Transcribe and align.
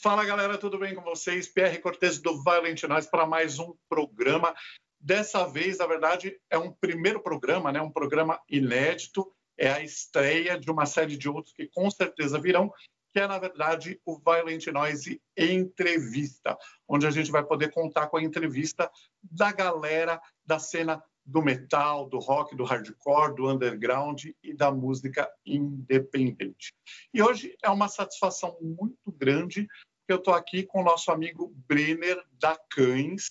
Fala 0.00 0.24
galera, 0.24 0.56
tudo 0.56 0.78
bem 0.78 0.94
com 0.94 1.02
vocês? 1.02 1.48
Pierre 1.48 1.80
Cortes 1.80 2.20
do 2.20 2.40
Violent 2.44 2.80
Noise 2.84 3.10
para 3.10 3.26
mais 3.26 3.58
um 3.58 3.74
programa. 3.88 4.54
Dessa 5.00 5.44
vez, 5.44 5.78
na 5.78 5.88
verdade, 5.88 6.38
é 6.48 6.56
um 6.56 6.70
primeiro 6.70 7.20
programa, 7.20 7.72
né? 7.72 7.82
um 7.82 7.90
programa 7.90 8.40
inédito. 8.48 9.28
É 9.58 9.72
a 9.72 9.82
estreia 9.82 10.56
de 10.56 10.70
uma 10.70 10.86
série 10.86 11.16
de 11.16 11.28
outros 11.28 11.52
que 11.52 11.66
com 11.66 11.90
certeza 11.90 12.40
virão, 12.40 12.72
que 13.08 13.18
é, 13.18 13.26
na 13.26 13.40
verdade, 13.40 14.00
o 14.06 14.16
Violent 14.20 14.68
Noise 14.68 15.20
Entrevista, 15.36 16.56
onde 16.86 17.04
a 17.04 17.10
gente 17.10 17.32
vai 17.32 17.44
poder 17.44 17.72
contar 17.72 18.06
com 18.06 18.18
a 18.18 18.22
entrevista 18.22 18.88
da 19.20 19.50
galera 19.50 20.20
da 20.46 20.60
cena 20.60 21.02
do 21.28 21.42
metal, 21.42 22.08
do 22.08 22.18
rock, 22.18 22.56
do 22.56 22.64
hardcore, 22.64 23.34
do 23.34 23.50
underground 23.50 24.24
e 24.42 24.54
da 24.54 24.70
música 24.70 25.30
independente. 25.44 26.72
E 27.12 27.20
hoje 27.20 27.54
é 27.62 27.68
uma 27.68 27.86
satisfação 27.86 28.56
muito 28.60 29.12
grande 29.12 29.68
eu 30.12 30.18
estou 30.18 30.34
aqui 30.34 30.62
com 30.62 30.80
o 30.80 30.84
nosso 30.84 31.10
amigo 31.10 31.52
Brenner 31.66 32.22
da 32.32 32.56
Cães, 32.70 33.30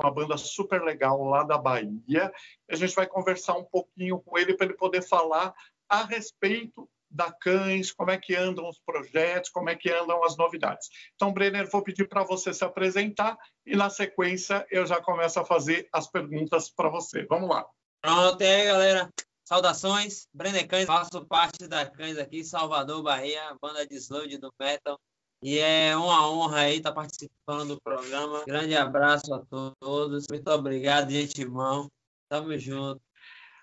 uma 0.00 0.10
banda 0.10 0.36
super 0.36 0.82
legal 0.82 1.22
lá 1.24 1.44
da 1.44 1.56
Bahia. 1.56 2.32
A 2.68 2.76
gente 2.76 2.94
vai 2.94 3.06
conversar 3.06 3.54
um 3.54 3.64
pouquinho 3.64 4.18
com 4.20 4.38
ele 4.38 4.54
para 4.54 4.66
ele 4.66 4.76
poder 4.76 5.02
falar 5.02 5.54
a 5.88 6.04
respeito 6.04 6.88
da 7.10 7.30
Cães, 7.30 7.92
como 7.92 8.10
é 8.10 8.18
que 8.18 8.34
andam 8.34 8.68
os 8.68 8.80
projetos, 8.80 9.50
como 9.50 9.70
é 9.70 9.76
que 9.76 9.88
andam 9.88 10.24
as 10.24 10.36
novidades. 10.36 10.88
Então, 11.14 11.32
Brenner, 11.32 11.70
vou 11.70 11.82
pedir 11.82 12.08
para 12.08 12.24
você 12.24 12.52
se 12.52 12.64
apresentar 12.64 13.38
e, 13.64 13.76
na 13.76 13.88
sequência, 13.88 14.66
eu 14.68 14.84
já 14.84 15.00
começo 15.00 15.38
a 15.38 15.44
fazer 15.44 15.88
as 15.92 16.08
perguntas 16.08 16.68
para 16.68 16.88
você. 16.88 17.24
Vamos 17.26 17.48
lá. 17.48 17.64
Pronto, 18.00 18.42
e 18.42 18.46
aí, 18.46 18.64
galera? 18.66 19.08
Saudações, 19.44 20.26
Brenner 20.32 20.66
Cães, 20.66 20.86
faço 20.86 21.24
parte 21.26 21.68
da 21.68 21.88
Cães 21.88 22.18
aqui, 22.18 22.42
Salvador, 22.42 23.02
Bahia, 23.02 23.54
banda 23.60 23.86
de 23.86 23.94
sludge 23.96 24.38
do 24.38 24.52
metal. 24.58 24.98
E 25.44 25.58
é 25.58 25.94
uma 25.94 26.26
honra 26.26 26.60
aí 26.60 26.78
estar 26.78 26.92
participando 26.92 27.74
do 27.74 27.80
programa. 27.82 28.42
Grande 28.46 28.74
abraço 28.74 29.34
a 29.34 29.44
todos. 29.44 30.24
Muito 30.30 30.48
obrigado 30.50 31.08
de 31.08 31.22
antemão. 31.22 31.92
Tamo 32.30 32.58
junto. 32.58 33.02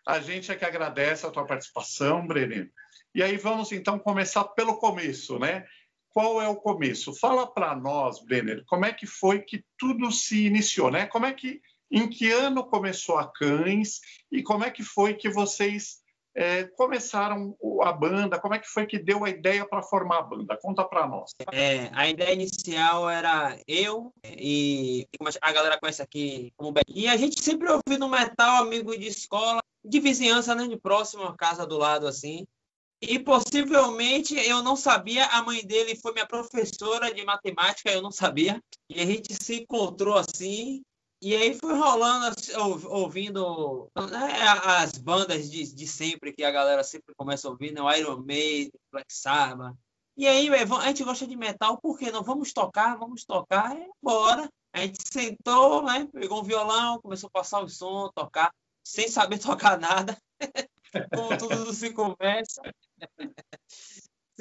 A 0.08 0.19
gente 0.19 0.52
é 0.52 0.56
que 0.56 0.64
agradece 0.64 1.25
a 1.25 1.31
tua 1.31 1.44
participação, 1.44 2.28
Breno. 2.28 2.69
E 3.16 3.23
aí 3.23 3.36
vamos 3.36 3.72
então 3.72 3.97
começar 3.97 4.44
pelo 4.44 4.78
começo, 4.78 5.39
né? 5.39 5.66
Qual 6.11 6.39
é 6.39 6.47
o 6.47 6.56
começo? 6.56 7.16
Fala 7.16 7.52
para 7.52 7.75
nós, 7.75 8.23
Brenner, 8.23 8.63
como 8.67 8.86
é 8.86 8.94
que 8.94 9.08
foi 9.08 9.39
que 9.39 9.66
tudo 9.75 10.11
se 10.11 10.45
iniciou, 10.45 10.91
né? 10.91 11.08
Como 11.08 11.25
é 11.25 11.34
que, 11.34 11.63
em 11.89 12.08
que 12.08 12.31
ano 12.31 12.63
começou 12.63 13.17
a 13.17 13.28
Cães 13.28 14.02
e 14.31 14.44
como 14.44 14.63
é 14.63 14.69
que 14.69 14.84
foi 14.84 15.16
que 15.16 15.31
vocês 15.31 16.00
é, 16.36 16.64
começaram 16.64 17.56
a 17.84 17.92
banda? 17.92 18.40
Como 18.40 18.54
é 18.54 18.60
que 18.60 18.68
foi 18.68 18.86
que 18.86 18.98
deu 18.98 19.26
a 19.26 19.30
ideia 19.30 19.66
para 19.66 19.84
formar 19.84 20.20
a 20.20 20.24
banda? 20.24 20.58
Conta 20.62 20.84
para 20.84 21.08
nós. 21.08 21.32
É, 21.52 21.90
a 21.94 22.08
ideia 22.08 22.34
inicial 22.34 23.10
era 23.10 23.58
eu 23.68 24.14
e 24.26 25.08
a 25.42 25.52
galera 25.52 25.80
conhece 25.80 26.02
aqui 26.02 26.54
como 26.56 26.72
Beto. 26.72 26.92
E 26.94 27.08
a 27.08 27.18
gente 27.18 27.42
sempre 27.42 27.70
ouvindo 27.70 28.08
metal, 28.08 28.64
amigo 28.64 28.98
de 28.98 29.08
escola, 29.08 29.62
de 29.84 30.00
vizinhança, 30.00 30.56
né, 30.56 30.68
de 30.68 30.78
próxima 30.78 31.36
casa 31.36 31.66
do 31.66 31.78
lado 31.78 32.08
assim. 32.08 32.48
E 33.02 33.18
possivelmente 33.18 34.36
eu 34.36 34.62
não 34.62 34.76
sabia, 34.76 35.26
a 35.26 35.42
mãe 35.42 35.66
dele 35.66 35.96
foi 35.96 36.14
minha 36.14 36.28
professora 36.28 37.12
de 37.12 37.26
matemática, 37.26 37.92
eu 37.92 38.02
não 38.02 38.12
sabia. 38.12 38.62
E 38.88 39.02
a 39.02 39.06
gente 39.06 39.34
se 39.34 39.62
encontrou 39.62 40.16
assim, 40.16 40.84
e 41.22 41.36
aí 41.36 41.53
foi 41.53 41.77
rolando, 41.77 42.27
assim, 42.27 42.52
ouvindo 42.58 43.91
né, 43.95 44.41
as 44.66 44.97
bandas 44.97 45.52
de, 45.52 45.72
de 45.73 45.88
sempre, 45.88 46.33
que 46.33 46.44
a 46.44 46.50
galera 46.50 46.83
sempre 46.83 47.13
começa 47.16 47.47
ouvir, 47.47 47.72
né? 47.72 47.81
Iron 48.00 48.17
Maiden, 48.17 48.72
Black 48.91 49.13
Sabbath. 49.13 49.75
E 50.17 50.28
aí, 50.28 50.50
a 50.50 50.88
gente 50.88 51.03
gosta 51.03 51.28
de 51.28 51.36
metal, 51.36 51.78
por 51.78 51.97
que 51.97 52.11
não? 52.11 52.23
Vamos 52.23 52.52
tocar, 52.52 52.97
vamos 52.97 53.23
tocar, 53.23 53.78
e 53.78 53.88
bora. 54.02 54.50
A 54.73 54.81
gente 54.81 54.97
sentou, 55.11 55.83
né? 55.83 56.08
Pegou 56.11 56.41
um 56.41 56.44
violão, 56.44 57.00
começou 57.00 57.28
a 57.28 57.39
passar 57.39 57.59
o 57.61 57.69
som, 57.69 58.09
tocar, 58.16 58.52
sem 58.83 59.08
saber 59.08 59.38
tocar 59.39 59.80
nada, 59.80 60.17
como 61.13 61.38
tudo 61.38 61.72
se 61.72 61.94
começa 61.94 62.62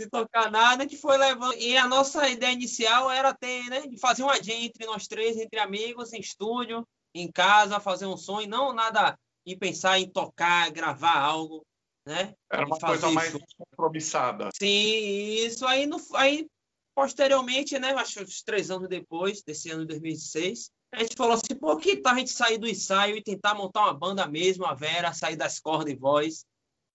sem 0.00 0.08
tocar 0.08 0.50
nada, 0.50 0.82
gente 0.82 0.96
foi 0.96 1.16
levando. 1.16 1.54
E 1.54 1.76
a 1.76 1.86
nossa 1.86 2.28
ideia 2.28 2.52
inicial 2.52 3.10
era 3.10 3.34
ter, 3.34 3.64
né, 3.68 3.86
de 3.86 3.98
fazer 3.98 4.22
uma 4.22 4.42
jam 4.42 4.56
entre 4.56 4.86
nós 4.86 5.06
três, 5.06 5.36
entre 5.36 5.60
amigos, 5.60 6.12
em 6.12 6.20
estúdio, 6.20 6.86
em 7.14 7.30
casa, 7.30 7.80
fazer 7.80 8.06
um 8.06 8.16
som, 8.16 8.40
e 8.40 8.46
não 8.46 8.72
nada 8.72 9.18
em 9.46 9.58
pensar 9.58 9.98
em 9.98 10.08
tocar, 10.08 10.70
gravar 10.70 11.18
algo, 11.18 11.64
né? 12.06 12.34
Era 12.50 12.66
uma 12.66 12.78
coisa 12.78 13.10
mais 13.10 13.34
compromissada. 13.56 14.50
Sim, 14.58 14.68
isso 14.68 15.66
aí, 15.66 15.86
no, 15.86 15.98
aí 16.14 16.46
posteriormente, 16.94 17.78
né, 17.78 17.92
acho 17.92 18.22
uns 18.22 18.42
três 18.42 18.70
anos 18.70 18.88
depois, 18.88 19.42
desse 19.42 19.70
ano 19.70 19.82
de 19.82 19.88
2016, 19.88 20.70
a 20.92 21.02
gente 21.02 21.16
falou 21.16 21.34
assim, 21.34 21.54
pô, 21.54 21.76
que 21.76 21.96
tal 21.96 22.14
a 22.14 22.18
gente 22.18 22.30
sair 22.30 22.58
do 22.58 22.68
ensaio 22.68 23.16
e 23.16 23.22
tentar 23.22 23.54
montar 23.54 23.84
uma 23.84 23.94
banda 23.94 24.26
mesmo, 24.26 24.66
a 24.66 24.74
Vera, 24.74 25.12
sair 25.12 25.36
das 25.36 25.60
cordas 25.60 25.92
e 25.92 25.96
voz, 25.96 26.44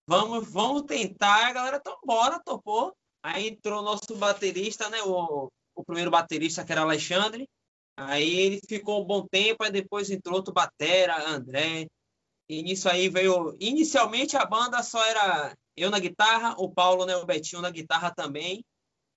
Vamos, 0.07 0.51
vamos 0.51 0.83
tentar. 0.83 1.51
Galera, 1.53 1.77
então 1.77 1.97
bora, 2.05 2.39
topou. 2.39 2.95
Aí 3.23 3.49
entrou 3.49 3.79
o 3.79 3.83
nosso 3.83 4.15
baterista, 4.15 4.89
né? 4.89 5.01
O, 5.03 5.49
o 5.75 5.83
primeiro 5.83 6.11
baterista, 6.11 6.63
que 6.63 6.71
era 6.71 6.81
Alexandre. 6.81 7.47
Aí 7.97 8.39
ele 8.39 8.61
ficou 8.67 9.01
um 9.01 9.05
bom 9.05 9.25
tempo, 9.25 9.63
aí 9.63 9.71
depois 9.71 10.09
entrou 10.09 10.35
outro 10.35 10.53
batera, 10.53 11.27
André. 11.27 11.87
E 12.47 12.61
nisso 12.61 12.87
aí 12.89 13.09
veio... 13.09 13.55
Inicialmente 13.59 14.37
a 14.37 14.45
banda 14.45 14.83
só 14.83 15.03
era 15.03 15.55
eu 15.75 15.89
na 15.89 15.99
guitarra, 15.99 16.55
o 16.57 16.69
Paulo, 16.69 17.05
né, 17.05 17.15
o 17.15 17.25
Betinho 17.25 17.61
na 17.61 17.69
guitarra 17.69 18.11
também, 18.11 18.63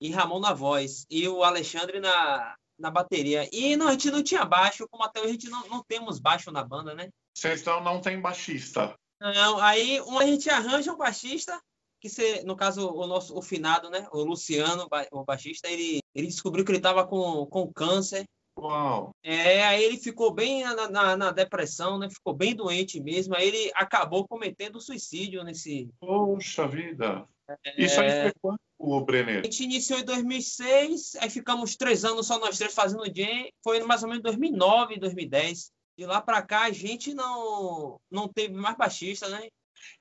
e 0.01 0.09
Ramon 0.09 0.39
na 0.39 0.53
voz. 0.53 1.05
E 1.09 1.27
o 1.27 1.43
Alexandre 1.43 1.99
na, 1.99 2.55
na 2.77 2.89
bateria. 2.89 3.47
E 3.51 3.75
não, 3.75 3.87
a 3.87 3.91
gente 3.91 4.11
não 4.11 4.23
tinha 4.23 4.45
baixo, 4.45 4.87
como 4.89 5.03
até 5.03 5.19
hoje 5.19 5.29
a 5.29 5.33
gente 5.33 5.49
não, 5.49 5.67
não 5.67 5.83
temos 5.83 6.19
baixo 6.19 6.51
na 6.51 6.63
banda, 6.63 6.93
né? 6.95 7.09
Vocês 7.33 7.61
então 7.61 7.81
não 7.81 8.01
tem 8.01 8.19
baixista. 8.19 8.95
Não, 9.19 9.59
aí 9.59 10.01
um, 10.01 10.17
a 10.17 10.25
gente 10.25 10.49
arranja 10.49 10.93
um 10.93 10.97
baixista, 10.97 11.59
que 11.99 12.07
se, 12.07 12.43
no 12.43 12.55
caso 12.55 12.89
o 12.89 13.05
nosso 13.05 13.37
o 13.37 13.41
finado, 13.41 13.89
né, 13.89 14.07
o 14.11 14.23
Luciano, 14.23 14.87
o 15.11 15.23
baixista, 15.23 15.69
ele, 15.69 15.99
ele 16.15 16.27
descobriu 16.27 16.63
que 16.63 16.71
ele 16.71 16.77
estava 16.77 17.05
com, 17.05 17.45
com 17.47 17.71
câncer. 17.71 18.23
Uau. 18.57 19.11
É, 19.23 19.63
aí 19.65 19.83
ele 19.83 19.97
ficou 19.97 20.33
bem 20.33 20.63
na, 20.63 20.89
na, 20.89 21.17
na, 21.17 21.31
depressão, 21.31 21.97
né? 21.97 22.09
Ficou 22.09 22.33
bem 22.33 22.53
doente 22.53 22.99
mesmo. 22.99 23.33
Aí 23.33 23.47
ele 23.47 23.71
acabou 23.73 24.27
cometendo 24.27 24.81
suicídio 24.81 25.43
nesse. 25.45 25.89
Poxa 25.97 26.67
vida! 26.67 27.25
É... 27.47 27.81
Isso 27.81 28.01
aí 28.01 28.23
foi 28.23 28.33
quando, 28.41 28.59
o 28.77 28.99
Brenner? 28.99 29.39
A 29.39 29.43
gente 29.43 29.63
iniciou 29.63 29.99
em 29.99 30.03
2006, 30.03 31.15
aí 31.21 31.29
ficamos 31.29 31.77
três 31.77 32.03
anos 32.03 32.27
só 32.27 32.37
nós 32.37 32.57
três 32.57 32.73
fazendo 32.73 33.05
jam. 33.05 33.49
Foi 33.63 33.81
mais 33.83 34.03
ou 34.03 34.09
menos 34.09 34.23
2009, 34.23 34.99
2010 34.99 35.71
de 35.99 36.05
lá 36.05 36.21
para 36.21 36.41
cá 36.41 36.61
a 36.61 36.71
gente 36.71 37.13
não 37.13 37.99
não 38.09 38.25
teve 38.25 38.53
mais 38.53 38.77
baixista, 38.77 39.27
né? 39.27 39.49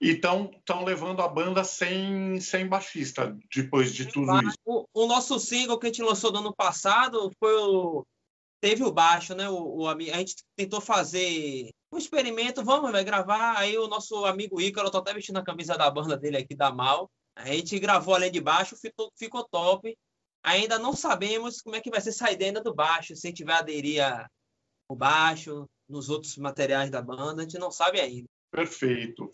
E 0.01 0.11
estão 0.11 0.85
levando 0.85 1.23
a 1.23 1.29
banda 1.29 1.65
sem, 1.65 2.41
sem 2.41 2.69
baixista 2.69 3.37
depois 3.53 3.93
de 3.93 4.07
tudo 4.07 4.41
isso. 4.43 4.57
O, 4.65 4.85
o, 4.93 5.07
nosso 5.07 5.39
single 5.41 5.79
que 5.79 5.87
a 5.87 5.89
gente 5.89 6.03
lançou 6.03 6.33
no 6.33 6.39
ano 6.39 6.55
passado 6.55 7.33
foi 7.39 7.55
o, 7.55 8.05
teve 8.61 8.85
o 8.85 8.93
baixo, 8.93 9.35
né? 9.35 9.49
O, 9.49 9.81
o, 9.81 9.89
a 9.89 9.99
gente 9.99 10.37
tentou 10.57 10.81
fazer 10.81 11.71
um 11.93 11.99
experimento, 11.99 12.65
vamos 12.65 12.93
vai 12.93 13.05
gravar. 13.05 13.57
Aí 13.57 13.77
o 13.77 13.89
nosso 13.89 14.25
amigo 14.25 14.61
Ícaro, 14.61 14.91
tô 14.91 14.99
até 14.99 15.13
vestindo 15.13 15.39
a 15.39 15.45
camisa 15.45 15.77
da 15.77 15.91
banda 15.91 16.17
dele 16.17 16.37
aqui 16.37 16.55
da 16.55 16.73
Mal. 16.73 17.11
A 17.37 17.47
gente 17.47 17.79
gravou 17.79 18.15
além 18.15 18.31
de 18.31 18.41
baixo, 18.41 18.77
ficou, 18.77 19.11
ficou 19.17 19.49
top. 19.49 19.97
Ainda 20.45 20.79
não 20.79 20.93
sabemos 20.93 21.61
como 21.61 21.77
é 21.77 21.81
que 21.81 21.91
vai 21.91 22.01
ser 22.01 22.11
essa 22.11 22.31
ideia 22.31 22.53
do 22.61 22.75
baixo, 22.75 23.17
se 23.17 23.27
a 23.27 23.31
gente 23.31 23.45
vai 23.45 23.57
aderir 23.57 24.03
ao 24.89 24.97
baixo, 24.97 25.69
nos 25.89 26.09
outros 26.09 26.37
materiais 26.37 26.91
da 26.91 27.01
banda, 27.01 27.43
a 27.43 27.45
gente 27.45 27.59
não 27.59 27.71
sabe 27.71 28.01
ainda. 28.01 28.29
Perfeito. 28.51 29.31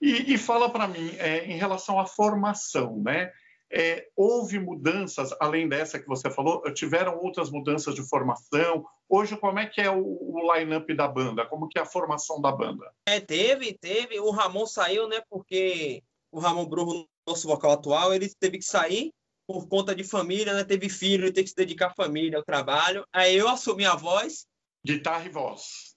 E, 0.00 0.34
e 0.34 0.38
fala 0.38 0.70
para 0.70 0.86
mim, 0.86 1.10
é, 1.18 1.44
em 1.46 1.56
relação 1.56 1.98
à 1.98 2.06
formação, 2.06 3.00
né? 3.02 3.32
É, 3.70 4.08
houve 4.16 4.58
mudanças, 4.58 5.30
além 5.38 5.68
dessa 5.68 5.98
que 5.98 6.06
você 6.06 6.30
falou, 6.30 6.62
tiveram 6.72 7.18
outras 7.18 7.50
mudanças 7.50 7.94
de 7.94 8.02
formação? 8.08 8.84
Hoje, 9.08 9.36
como 9.36 9.58
é 9.58 9.66
que 9.66 9.80
é 9.80 9.90
o, 9.90 10.02
o 10.02 10.54
line-up 10.54 10.94
da 10.94 11.06
banda? 11.06 11.44
Como 11.44 11.68
que 11.68 11.78
é 11.78 11.82
a 11.82 11.86
formação 11.86 12.40
da 12.40 12.50
banda? 12.50 12.90
É, 13.06 13.20
teve, 13.20 13.74
teve. 13.74 14.18
O 14.20 14.30
Ramon 14.30 14.66
saiu, 14.66 15.06
né? 15.06 15.22
Porque 15.28 16.02
o 16.32 16.38
Ramon 16.38 16.66
Bruno, 16.66 17.06
nosso 17.26 17.46
vocal 17.46 17.72
atual, 17.72 18.14
ele 18.14 18.30
teve 18.40 18.58
que 18.58 18.64
sair 18.64 19.12
por 19.46 19.66
conta 19.66 19.94
de 19.94 20.04
família, 20.04 20.54
né? 20.54 20.64
Teve 20.64 20.88
filho, 20.88 21.24
ele 21.24 21.32
teve 21.32 21.44
que 21.44 21.50
se 21.50 21.56
dedicar 21.56 21.88
à 21.88 21.94
família, 21.94 22.38
ao 22.38 22.44
trabalho. 22.44 23.06
Aí 23.12 23.36
eu 23.36 23.48
assumi 23.48 23.84
a 23.84 23.94
voz. 23.94 24.46
Guitarra 24.84 25.26
e 25.26 25.30
voz. 25.30 25.87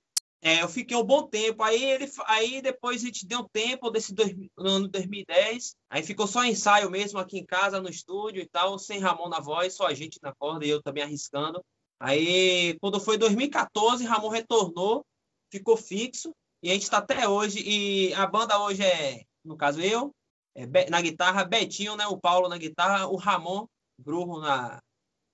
É, 0.43 0.63
eu 0.63 0.67
fiquei 0.67 0.97
um 0.97 1.03
bom 1.03 1.27
tempo. 1.27 1.61
Aí 1.61 1.83
ele, 1.83 2.11
aí 2.25 2.61
depois 2.61 3.03
a 3.03 3.05
gente 3.05 3.27
deu 3.27 3.41
um 3.41 3.47
tempo 3.47 3.91
desse 3.91 4.13
dois, 4.13 4.35
no 4.57 4.69
ano 4.69 4.87
2010. 4.87 5.75
Aí 5.89 6.01
ficou 6.01 6.25
só 6.25 6.43
ensaio 6.43 6.89
mesmo 6.89 7.19
aqui 7.19 7.37
em 7.37 7.45
casa, 7.45 7.79
no 7.79 7.89
estúdio 7.89 8.41
e 8.41 8.47
tal, 8.47 8.79
sem 8.79 8.99
Ramon 8.99 9.29
na 9.29 9.39
voz, 9.39 9.75
só 9.75 9.85
a 9.85 9.93
gente 9.93 10.19
na 10.21 10.33
corda 10.33 10.65
e 10.65 10.69
eu 10.69 10.81
também 10.81 11.03
arriscando. 11.03 11.63
Aí 11.99 12.75
quando 12.79 12.99
foi 12.99 13.17
2014, 13.17 14.03
Ramon 14.03 14.29
retornou, 14.29 15.05
ficou 15.51 15.77
fixo 15.77 16.33
e 16.63 16.71
a 16.71 16.73
gente 16.73 16.83
está 16.83 16.97
até 16.97 17.27
hoje. 17.27 17.61
E 17.63 18.11
a 18.15 18.25
banda 18.25 18.59
hoje 18.59 18.81
é, 18.83 19.23
no 19.45 19.55
caso 19.55 19.79
eu, 19.79 20.11
é, 20.55 20.89
na 20.89 21.01
guitarra, 21.01 21.45
Betinho, 21.45 21.95
né? 21.95 22.07
O 22.07 22.19
Paulo 22.19 22.49
na 22.49 22.57
guitarra, 22.57 23.05
o 23.07 23.15
Ramon 23.15 23.67
Bruno 23.99 24.39
na, 24.39 24.81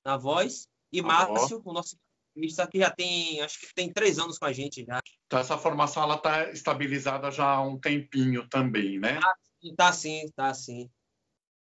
na 0.06 0.18
voz 0.18 0.68
E 0.92 1.02
Márcio, 1.02 1.62
o 1.64 1.72
nosso 1.72 1.96
guitarrista, 2.38 2.68
que 2.68 2.80
já 2.80 2.90
tem, 2.90 3.42
acho 3.42 3.60
que 3.60 3.74
tem 3.74 3.92
três 3.92 4.20
anos 4.20 4.38
com 4.38 4.46
a 4.46 4.54
gente 4.54 4.86
já. 4.86 5.00
Então, 5.26 5.40
essa 5.40 5.58
formação 5.58 6.04
ela 6.04 6.16
está 6.16 6.50
estabilizada 6.52 7.32
já 7.32 7.46
há 7.46 7.62
um 7.62 7.78
tempinho 7.78 8.48
também, 8.48 9.00
né? 9.00 9.20
Tá, 9.20 9.36
tá 9.76 9.94
sim, 9.94 10.26
tá 10.36 10.54
sim. 10.54 10.90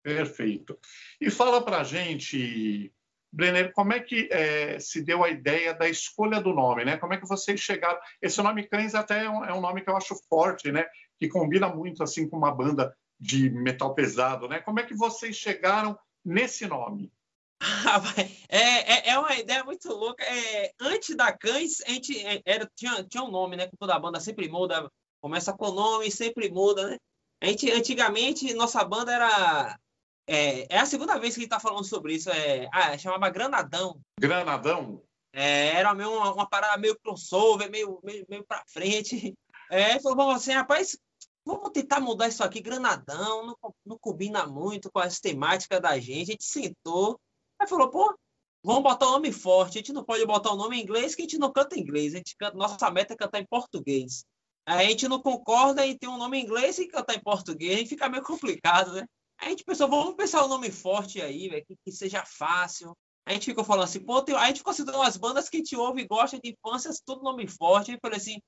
Perfeito. 0.02 0.78
E 1.20 1.30
fala 1.30 1.64
para 1.64 1.80
a 1.80 1.84
gente, 1.84 2.92
Brenner, 3.32 3.72
como 3.72 3.92
é 3.92 4.00
que 4.00 4.28
é, 4.32 4.78
se 4.80 5.02
deu 5.02 5.22
a 5.22 5.30
ideia 5.30 5.72
da 5.72 5.88
escolha 5.88 6.40
do 6.40 6.52
nome, 6.52 6.84
né? 6.84 6.96
Como 6.96 7.14
é 7.14 7.18
que 7.18 7.28
vocês 7.28 7.60
chegaram? 7.60 8.00
Esse 8.20 8.42
nome 8.42 8.66
Cães 8.66 8.94
até 8.94 9.24
é 9.24 9.30
um, 9.30 9.44
é 9.44 9.54
um, 9.54 9.60
nome 9.60 9.82
que 9.82 9.90
eu 9.90 9.96
acho 9.96 10.16
forte, 10.28 10.72
né? 10.72 10.84
Que 11.18 11.28
combina 11.28 11.68
muito 11.68 12.02
assim 12.02 12.28
com 12.28 12.36
uma 12.36 12.52
banda 12.52 12.96
de 13.20 13.48
metal 13.50 13.94
pesado, 13.94 14.48
né? 14.48 14.58
Como 14.58 14.80
é 14.80 14.82
que 14.82 14.96
vocês 14.96 15.36
chegaram 15.36 15.96
nesse 16.24 16.66
nome? 16.66 17.12
é, 18.48 18.58
é, 18.58 19.10
é, 19.10 19.18
uma 19.18 19.34
ideia 19.36 19.62
muito 19.64 19.88
louca. 19.92 20.24
É, 20.24 20.72
antes 20.80 21.14
da 21.16 21.32
Cães, 21.32 21.80
a 21.86 21.90
gente 21.90 22.18
é, 22.26 22.42
era, 22.44 22.68
tinha, 22.74 23.04
tinha 23.04 23.22
um 23.22 23.30
nome, 23.30 23.56
né? 23.56 23.68
Que 23.68 23.76
toda 23.76 23.94
a 23.94 23.98
banda 23.98 24.18
sempre 24.20 24.48
muda, 24.48 24.90
começa 25.20 25.52
com 25.52 25.68
o 25.68 25.74
nome 25.74 26.08
e 26.08 26.10
sempre 26.10 26.50
muda, 26.50 26.90
né? 26.90 26.98
A 27.40 27.46
gente, 27.46 27.70
antigamente, 27.70 28.54
nossa 28.54 28.84
banda 28.84 29.12
era 29.12 29.78
é, 30.26 30.66
é 30.74 30.78
a 30.78 30.86
segunda 30.86 31.18
vez 31.18 31.34
que 31.34 31.40
a 31.40 31.42
gente 31.42 31.52
está 31.52 31.60
falando 31.60 31.84
sobre 31.84 32.14
isso. 32.14 32.30
É, 32.30 32.68
ah, 32.72 32.96
chamava 32.98 33.30
Granadão. 33.30 34.00
Granadão? 34.18 35.02
É, 35.32 35.68
era 35.76 35.94
meio 35.94 36.12
uma, 36.12 36.34
uma, 36.34 36.48
parada 36.48 36.76
meio 36.78 36.98
crossover, 36.98 37.70
meio, 37.70 38.00
meio, 38.02 38.24
meio 38.28 38.44
para 38.44 38.62
frente. 38.66 39.34
É, 39.70 39.98
falou, 40.00 40.30
assim, 40.30 40.52
rapaz, 40.52 40.96
vamos 41.44 41.70
tentar 41.70 42.00
mudar 42.00 42.28
isso 42.28 42.44
aqui, 42.44 42.60
Granadão, 42.60 43.46
não, 43.46 43.74
não 43.84 43.98
combina 43.98 44.46
muito 44.46 44.90
com 44.92 44.98
as 44.98 45.18
temáticas 45.18 45.80
da 45.80 45.98
gente. 45.98 46.30
A 46.30 46.32
gente 46.32 46.44
sentou, 46.44 47.18
aí 47.62 47.68
falou, 47.68 47.90
pô, 47.90 48.16
vamos 48.64 48.82
botar 48.82 49.06
o 49.06 49.12
nome 49.12 49.32
forte. 49.32 49.78
A 49.78 49.80
gente 49.80 49.92
não 49.92 50.04
pode 50.04 50.24
botar 50.26 50.52
o 50.52 50.56
nome 50.56 50.78
em 50.78 50.82
inglês, 50.82 51.14
que 51.14 51.22
a 51.22 51.24
gente 51.24 51.38
não 51.38 51.52
canta 51.52 51.76
em 51.76 51.80
inglês. 51.80 52.14
A 52.14 52.18
gente 52.18 52.36
canta, 52.36 52.56
nossa 52.56 52.90
meta 52.90 53.14
é 53.14 53.16
cantar 53.16 53.40
em 53.40 53.46
português. 53.46 54.24
Aí 54.66 54.86
a 54.86 54.90
gente 54.90 55.08
não 55.08 55.20
concorda 55.20 55.86
em 55.86 55.96
ter 55.96 56.08
um 56.08 56.16
nome 56.16 56.38
em 56.38 56.44
inglês 56.44 56.78
e 56.78 56.86
cantar 56.86 57.16
em 57.16 57.22
português, 57.22 57.78
aí 57.78 57.86
fica 57.86 58.08
meio 58.08 58.22
complicado, 58.22 58.92
né? 58.92 59.04
a 59.42 59.48
gente 59.48 59.64
pensou, 59.64 59.88
vamos 59.88 60.14
pensar 60.14 60.44
um 60.44 60.48
nome 60.48 60.70
forte 60.70 61.20
aí, 61.20 61.48
véio, 61.48 61.64
que, 61.66 61.76
que, 61.84 61.90
seja 61.90 62.24
fácil. 62.24 62.96
A 63.26 63.32
gente 63.32 63.46
ficou 63.46 63.64
falando 63.64 63.84
assim, 63.84 64.00
pô, 64.00 64.22
tem... 64.22 64.36
a 64.36 64.46
gente 64.46 64.62
considerou 64.62 65.00
umas 65.00 65.16
bandas 65.16 65.48
que 65.48 65.56
a 65.56 65.58
gente 65.58 65.76
ouve 65.76 66.02
e 66.02 66.06
gosta 66.06 66.38
de 66.38 66.50
infância, 66.50 66.90
tudo 67.04 67.24
nome 67.24 67.46
forte. 67.48 67.92
E 67.92 67.98
falei 68.00 68.18
assim, 68.18 68.40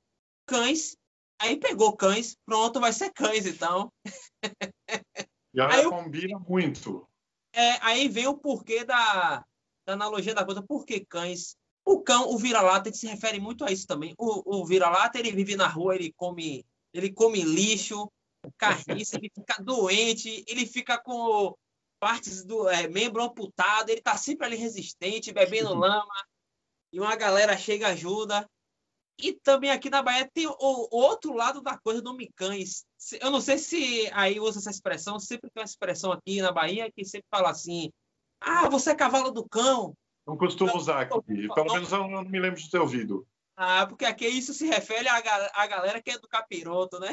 cães. 0.47 0.97
Aí 1.41 1.57
pegou 1.57 1.97
cães, 1.97 2.37
pronto, 2.47 2.81
vai 2.81 2.93
ser 2.93 3.11
cães, 3.13 3.45
então. 3.45 3.93
E 5.53 5.61
aí 5.61 5.85
combina 5.89 6.39
muito. 6.39 7.09
É, 7.55 7.79
aí 7.81 8.09
vem 8.09 8.27
o 8.27 8.37
porquê 8.37 8.85
da, 8.85 9.45
da 9.87 9.93
analogia 9.93 10.35
da 10.35 10.45
coisa, 10.45 10.63
por 10.63 10.85
que 10.85 11.05
cães? 11.05 11.57
O 11.85 12.01
cão, 12.01 12.31
o 12.31 12.39
vira-lata, 12.39 12.93
se 12.93 13.07
refere 13.07 13.39
muito 13.39 13.65
a 13.65 13.71
isso 13.71 13.87
também. 13.87 14.15
O, 14.19 14.61
o 14.61 14.67
vira-lata, 14.67 15.19
ele 15.19 15.33
vive 15.33 15.55
na 15.55 15.69
rua, 15.69 15.95
ele 15.95 16.13
come, 16.17 16.65
ele 16.93 17.13
come 17.13 17.43
lixo, 17.43 18.11
carniça, 18.57 19.17
ele 19.17 19.31
fica 19.35 19.63
doente, 19.63 20.45
ele 20.49 20.67
fica 20.67 20.99
com 20.99 21.55
partes 22.01 22.45
do 22.45 22.69
é, 22.69 22.89
membro 22.89 23.23
amputado, 23.23 23.89
ele 23.89 24.01
tá 24.01 24.17
sempre 24.17 24.47
ali 24.47 24.57
resistente, 24.57 25.33
bebendo 25.33 25.71
uhum. 25.71 25.79
lama, 25.79 26.27
e 26.93 27.01
uma 27.01 27.17
galera 27.17 27.57
chega 27.57 27.89
ajuda. 27.89 28.49
E 29.19 29.33
também 29.33 29.71
aqui 29.71 29.89
na 29.89 30.03
Bahia 30.03 30.29
tem 30.33 30.47
o, 30.47 30.55
outro 30.59 31.33
lado 31.33 31.61
da 31.61 31.79
coisa 31.79 32.03
do 32.03 32.15
Micães. 32.15 32.85
Eu 33.21 33.31
não 33.31 33.41
sei 33.41 33.59
se 33.59 34.11
aí 34.13 34.41
usa 34.41 34.59
essa 34.59 34.71
expressão, 34.71 35.21
sempre 35.21 35.51
tem 35.51 35.61
uma 35.61 35.67
expressão 35.67 36.11
aqui 36.11 36.43
na 36.43 36.51
Bahia 36.51 36.91
que 36.91 37.05
sempre 37.05 37.27
fala 37.31 37.51
assim: 37.51 37.91
ah, 38.41 38.69
você 38.69 38.91
é 38.91 38.95
cavalo 38.95 39.31
do 39.31 39.49
cão. 39.49 39.95
Não 40.27 40.37
costumo 40.37 40.77
usar 40.77 41.03
aqui, 41.03 41.49
pelo 41.55 41.73
menos 41.73 41.93
eu 41.93 42.09
não 42.09 42.25
me 42.25 42.41
lembro 42.41 42.61
de 42.61 42.71
ter 42.71 42.79
ouvido. 42.79 43.27
Ah, 43.57 43.87
porque 43.87 44.05
aqui 44.05 44.27
isso 44.27 44.53
se 44.53 44.67
refere 44.67 45.07
à, 45.09 45.17
à 45.55 45.67
galera 45.67 46.03
que 46.03 46.11
é 46.11 46.19
do 46.19 46.27
capiroto, 46.27 46.99
né? 46.99 47.11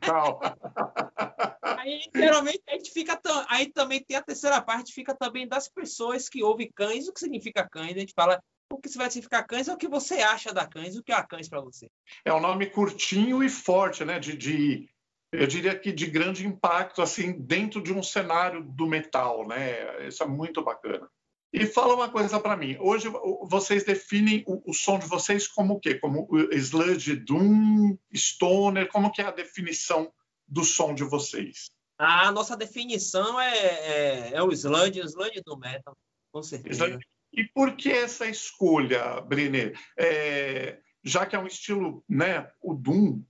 Tal. 0.00 0.40
aí, 1.78 2.00
geralmente, 2.14 2.62
a 2.66 2.72
gente 2.72 2.90
fica. 2.90 3.20
Aí 3.48 3.70
também 3.70 4.02
tem 4.02 4.16
a 4.16 4.22
terceira 4.22 4.62
parte, 4.62 4.94
fica 4.94 5.14
também 5.14 5.46
das 5.46 5.68
pessoas 5.68 6.26
que 6.26 6.42
ouvem 6.42 6.70
cães. 6.74 7.06
O 7.06 7.12
que 7.12 7.20
significa 7.20 7.68
cães? 7.68 7.94
A 7.94 8.00
gente 8.00 8.14
fala 8.14 8.42
o 8.70 8.78
que 8.78 8.88
vai 8.96 9.10
significar 9.10 9.46
cães 9.46 9.68
é 9.68 9.72
o 9.72 9.76
que 9.76 9.88
você 9.88 10.14
acha 10.14 10.52
da 10.52 10.66
cães, 10.66 10.96
o 10.96 11.02
que 11.02 11.12
é 11.12 11.14
a 11.14 11.26
cães 11.26 11.48
para 11.48 11.60
você. 11.60 11.88
É 12.24 12.32
um 12.32 12.40
nome 12.40 12.66
curtinho 12.66 13.42
e 13.42 13.48
forte, 13.48 14.04
né? 14.04 14.18
De, 14.18 14.36
de, 14.36 14.88
eu 15.32 15.46
diria 15.46 15.78
que 15.78 15.92
de 15.92 16.06
grande 16.06 16.46
impacto, 16.46 17.02
assim, 17.02 17.32
dentro 17.32 17.82
de 17.82 17.92
um 17.92 18.02
cenário 18.02 18.62
do 18.62 18.86
metal, 18.86 19.46
né? 19.46 20.06
Isso 20.06 20.22
é 20.22 20.26
muito 20.26 20.62
bacana. 20.62 21.08
E 21.52 21.66
fala 21.66 21.94
uma 21.94 22.10
coisa 22.10 22.40
para 22.40 22.56
mim. 22.56 22.76
Hoje 22.80 23.08
vocês 23.48 23.84
definem 23.84 24.42
o, 24.44 24.70
o, 24.70 24.74
som 24.74 24.98
de 24.98 25.06
vocês 25.06 25.46
como 25.46 25.74
o 25.74 25.80
quê? 25.80 25.94
Como 25.94 26.26
sludge, 26.50 27.14
doom, 27.14 27.96
stoner? 28.12 28.88
Como 28.88 29.12
que 29.12 29.22
é 29.22 29.26
a 29.26 29.30
definição 29.30 30.12
do 30.48 30.64
som 30.64 30.92
de 30.92 31.04
vocês? 31.04 31.70
A 31.96 32.32
nossa 32.32 32.56
definição 32.56 33.40
é, 33.40 33.56
é, 33.56 34.30
é 34.34 34.42
o 34.42 34.50
sludge, 34.50 35.00
o 35.00 35.04
sludge 35.04 35.42
do 35.46 35.56
metal, 35.56 35.96
com 36.32 36.42
certeza. 36.42 36.98
E 37.36 37.44
por 37.44 37.76
que 37.76 37.90
essa 37.90 38.26
escolha, 38.26 39.20
Brené? 39.20 39.72
É, 39.98 40.78
já 41.02 41.26
que 41.26 41.34
é 41.34 41.38
um 41.38 41.46
estilo, 41.46 42.04
né, 42.08 42.48
o 42.62 42.74
doom, 42.74 43.22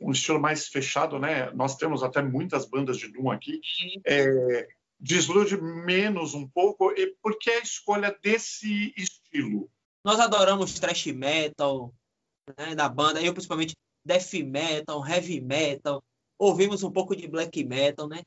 um 0.00 0.12
estilo 0.12 0.40
mais 0.40 0.68
fechado, 0.68 1.18
né? 1.18 1.50
Nós 1.52 1.76
temos 1.76 2.02
até 2.02 2.22
muitas 2.22 2.66
bandas 2.66 2.98
de 2.98 3.08
doom 3.08 3.30
aqui. 3.30 3.60
É, 4.06 4.68
deslude 4.98 5.60
menos 5.60 6.34
um 6.34 6.46
pouco. 6.46 6.92
E 6.92 7.14
por 7.22 7.38
que 7.38 7.50
a 7.50 7.60
escolha 7.60 8.16
desse 8.22 8.92
estilo? 8.96 9.70
Nós 10.04 10.20
adoramos 10.20 10.78
thrash 10.78 11.06
metal 11.06 11.94
né, 12.58 12.74
da 12.74 12.88
banda, 12.88 13.22
eu 13.22 13.32
principalmente 13.32 13.74
death 14.04 14.32
metal, 14.44 15.06
heavy 15.06 15.40
metal, 15.40 16.02
ouvimos 16.38 16.82
um 16.82 16.90
pouco 16.90 17.14
de 17.14 17.28
black 17.28 17.62
metal, 17.64 18.08
né? 18.08 18.22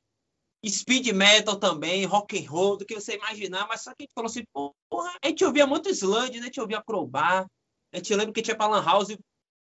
Speed 0.65 1.07
metal 1.13 1.57
também, 1.57 2.05
rock 2.05 2.39
and 2.39 2.49
roll, 2.49 2.77
do 2.77 2.85
que 2.85 2.95
você 2.95 3.15
imaginar, 3.15 3.67
mas 3.67 3.81
só 3.81 3.93
que 3.93 4.03
a 4.03 4.05
gente 4.05 4.13
falou 4.13 4.29
assim, 4.29 4.45
porra, 4.89 5.13
a 5.21 5.27
gente 5.27 5.43
ouvia 5.43 5.67
muito 5.67 5.89
sludge, 5.89 6.39
né? 6.39 6.43
A 6.43 6.45
gente 6.45 6.61
ouvia 6.61 6.81
Crowbar, 6.81 7.45
a 7.91 7.97
gente 7.97 8.15
lembra 8.15 8.33
que 8.33 8.41
tinha 8.41 8.55
pra 8.55 8.67
Lan 8.67 8.83
House 8.83 9.17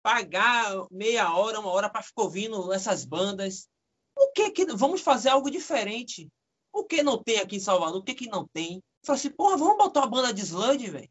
pagar 0.02 0.86
meia 0.90 1.32
hora, 1.32 1.60
uma 1.60 1.70
hora 1.70 1.88
para 1.88 2.02
ficar 2.02 2.22
ouvindo 2.22 2.72
essas 2.72 3.04
bandas. 3.04 3.68
O 4.16 4.32
que 4.32 4.50
que 4.50 4.66
vamos 4.66 5.00
fazer 5.00 5.28
algo 5.28 5.50
diferente? 5.50 6.28
O 6.72 6.84
que 6.84 7.02
não 7.02 7.22
tem 7.22 7.38
aqui 7.38 7.56
em 7.56 7.60
Salvador? 7.60 8.00
O 8.00 8.04
que 8.04 8.14
que 8.14 8.28
não 8.28 8.46
tem? 8.48 8.82
Falei 9.04 9.20
assim, 9.20 9.30
porra, 9.30 9.56
vamos 9.56 9.76
botar 9.76 10.00
uma 10.00 10.10
banda 10.10 10.32
de 10.32 10.42
sludge, 10.42 10.90
velho. 10.90 11.10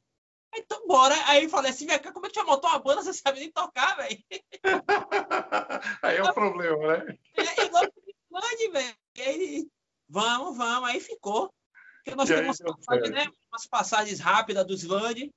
Então 0.55 0.85
bora. 0.87 1.15
Aí 1.27 1.47
falei 1.49 1.71
assim, 1.71 1.87
vem 1.87 1.99
cá, 1.99 2.11
como 2.11 2.25
é 2.25 2.29
que 2.29 2.35
já 2.35 2.43
montou 2.43 2.69
uma 2.69 2.79
banda? 2.79 3.01
Você 3.01 3.13
sabe 3.13 3.39
nem 3.39 3.51
tocar, 3.51 3.95
velho. 3.97 4.23
aí 6.03 6.17
é 6.17 6.23
o 6.23 6.33
problema, 6.33 6.97
né? 6.97 7.17
É, 7.35 7.65
igual 7.65 7.83
sludge, 8.29 8.69
velho. 8.71 8.95
Aí, 9.19 9.67
vamos, 10.07 10.57
vamos. 10.57 10.89
Aí 10.89 10.99
ficou. 10.99 11.51
Porque 11.97 12.15
nós 12.15 12.29
e 12.29 12.35
temos 12.35 12.61
aí, 12.61 12.67
passagem, 12.67 13.11
né, 13.11 13.27
umas 13.51 13.67
passagens 13.67 14.19
rápidas 14.19 14.65
do 14.65 14.73
sludge. 14.73 15.31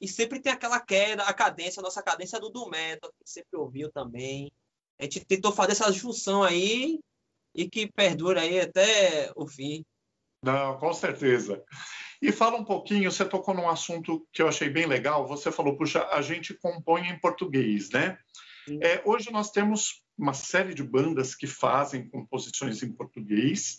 E 0.00 0.06
sempre 0.06 0.40
tem 0.40 0.52
aquela 0.52 0.78
queda, 0.78 1.22
a 1.22 1.32
cadência, 1.32 1.80
a 1.80 1.82
nossa 1.82 2.02
cadência 2.02 2.38
do 2.38 2.50
do 2.50 2.68
metal, 2.68 3.10
que 3.18 3.30
sempre 3.30 3.56
ouviu 3.58 3.90
também. 3.90 4.52
A 4.98 5.04
gente 5.04 5.24
tentou 5.24 5.52
fazer 5.52 5.72
essa 5.72 5.90
junção 5.90 6.42
aí 6.42 7.00
e 7.54 7.68
que 7.68 7.90
perdura 7.90 8.42
aí 8.42 8.60
até 8.60 9.32
o 9.34 9.46
fim. 9.46 9.84
Não, 10.42 10.78
com 10.78 10.92
certeza. 10.92 11.64
E 12.20 12.30
fala 12.30 12.56
um 12.56 12.64
pouquinho, 12.64 13.10
você 13.10 13.24
tocou 13.24 13.54
num 13.54 13.68
assunto 13.68 14.26
que 14.32 14.42
eu 14.42 14.48
achei 14.48 14.68
bem 14.68 14.86
legal. 14.86 15.26
Você 15.26 15.50
falou, 15.50 15.76
puxa, 15.76 16.06
a 16.08 16.20
gente 16.20 16.54
compõe 16.54 17.08
em 17.08 17.18
português, 17.18 17.90
né? 17.90 18.18
É, 18.82 19.00
hoje 19.04 19.30
nós 19.30 19.50
temos 19.50 20.02
uma 20.18 20.34
série 20.34 20.74
de 20.74 20.82
bandas 20.82 21.34
que 21.34 21.46
fazem 21.46 22.08
composições 22.08 22.82
em 22.82 22.92
português, 22.92 23.76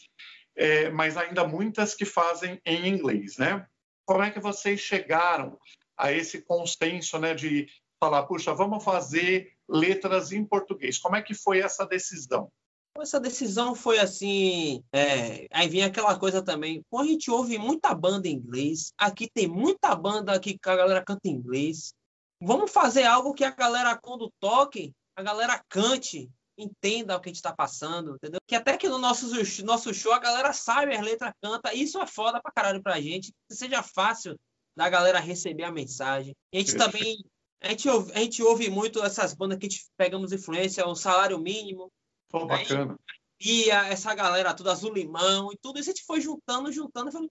é, 0.58 0.90
mas 0.90 1.16
ainda 1.16 1.48
muitas 1.48 1.94
que 1.94 2.04
fazem 2.04 2.60
em 2.66 2.88
inglês, 2.88 3.38
né? 3.38 3.66
Como 4.06 4.24
é 4.24 4.32
que 4.32 4.40
vocês 4.40 4.80
chegaram 4.80 5.58
a 5.96 6.12
esse 6.12 6.42
consenso, 6.42 7.20
né, 7.20 7.34
de 7.34 7.68
falar, 8.00 8.24
puxa, 8.24 8.54
vamos 8.54 8.84
fazer 8.84 9.54
letras 9.70 10.32
em 10.32 10.44
português? 10.44 10.98
Como 10.98 11.16
é 11.16 11.22
que 11.22 11.34
foi 11.34 11.60
essa 11.60 11.86
decisão? 11.86 12.52
Essa 13.00 13.20
decisão 13.20 13.76
foi 13.76 14.00
assim. 14.00 14.84
É, 14.92 15.48
aí 15.52 15.68
vem 15.68 15.84
aquela 15.84 16.18
coisa 16.18 16.42
também. 16.42 16.82
Pô, 16.90 17.00
a 17.00 17.06
gente 17.06 17.30
ouve 17.30 17.58
muita 17.60 17.94
banda 17.94 18.28
em 18.28 18.34
inglês. 18.34 18.92
Aqui 18.98 19.30
tem 19.32 19.48
muita 19.48 19.96
banda 19.96 20.40
que 20.40 20.58
a 20.66 20.76
galera 20.76 21.04
canta 21.04 21.22
em 21.26 21.34
inglês. 21.34 21.94
Vamos 22.42 22.72
fazer 22.72 23.04
algo 23.04 23.34
que 23.34 23.44
a 23.44 23.52
galera, 23.52 23.96
quando 23.98 24.32
toque, 24.40 24.94
a 25.16 25.22
galera 25.22 25.62
cante, 25.70 26.30
entenda 26.58 27.16
o 27.16 27.20
que 27.20 27.30
a 27.30 27.32
gente 27.32 27.38
está 27.38 27.54
passando, 27.54 28.16
entendeu? 28.16 28.40
Que 28.48 28.56
até 28.56 28.78
que 28.78 28.90
no 28.90 28.98
nosso, 28.98 29.28
nosso 29.64 29.94
show 29.94 30.12
a 30.12 30.20
galera 30.20 30.52
sabe 30.54 30.96
as 30.96 31.02
letras, 31.02 31.34
canta. 31.42 31.74
Isso 31.74 32.02
é 32.02 32.08
foda 32.08 32.42
pra 32.42 32.52
caralho 32.52 32.82
pra 32.82 33.00
gente. 33.00 33.32
Que 33.48 33.56
seja 33.56 33.84
fácil 33.84 34.36
da 34.76 34.90
galera 34.90 35.20
receber 35.20 35.64
a 35.64 35.72
mensagem. 35.72 36.36
E 36.52 36.58
a 36.58 36.60
gente 36.60 36.76
também. 36.76 37.24
A 37.60 37.70
gente, 37.70 37.90
ouve, 37.90 38.12
a 38.14 38.20
gente 38.20 38.44
ouve 38.44 38.70
muito 38.70 39.04
essas 39.04 39.34
bandas 39.34 39.58
que 39.58 39.66
a 39.66 39.70
gente 39.70 39.86
pegamos 39.98 40.32
influência, 40.32 40.88
o 40.88 40.94
salário 40.94 41.40
mínimo, 41.40 41.92
Pô, 42.30 42.46
bacana. 42.46 42.96
E 43.40 43.70
essa 43.70 44.14
galera 44.14 44.54
toda, 44.54 44.72
Azul 44.72 44.94
Limão 44.94 45.52
e 45.52 45.58
tudo 45.58 45.80
isso, 45.80 45.90
a 45.90 45.94
gente 45.94 46.06
foi 46.06 46.22
juntando, 46.22 46.72
juntando. 46.72 47.12
Falei, 47.12 47.30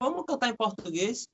vamos 0.00 0.24
cantar 0.24 0.48
em 0.48 0.56
português. 0.56 1.26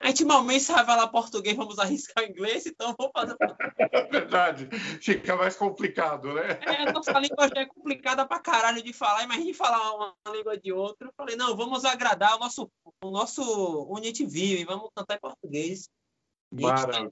A 0.00 0.08
gente 0.08 0.24
malmente 0.24 0.62
sabe 0.62 0.86
falar 0.86 1.08
português, 1.08 1.56
vamos 1.56 1.78
arriscar 1.78 2.24
o 2.24 2.26
inglês, 2.28 2.66
então 2.66 2.94
vou 2.98 3.10
fazer. 3.12 3.36
É 3.90 4.04
verdade, 4.06 4.68
fica 5.00 5.36
mais 5.36 5.56
complicado, 5.56 6.34
né? 6.34 6.58
É, 6.62 6.88
a 6.88 6.92
nossa 6.92 7.18
língua 7.18 7.48
já 7.48 7.62
é 7.62 7.66
complicada 7.66 8.26
pra 8.26 8.38
caralho 8.38 8.82
de 8.82 8.92
falar, 8.92 9.24
imagine 9.24 9.54
falar 9.54 9.94
uma 9.94 10.14
língua 10.30 10.58
de 10.58 10.72
outra. 10.72 11.08
Eu 11.08 11.12
falei, 11.16 11.36
não, 11.36 11.56
vamos 11.56 11.84
agradar 11.84 12.36
o 12.36 12.38
nosso, 12.38 12.70
o 13.02 13.10
nosso 13.10 13.42
onde 13.90 14.02
a 14.02 14.10
gente 14.10 14.26
vive, 14.26 14.64
vamos 14.64 14.90
cantar 14.94 15.16
em 15.16 15.20
português. 15.20 15.88
Maravilha. 16.52 17.10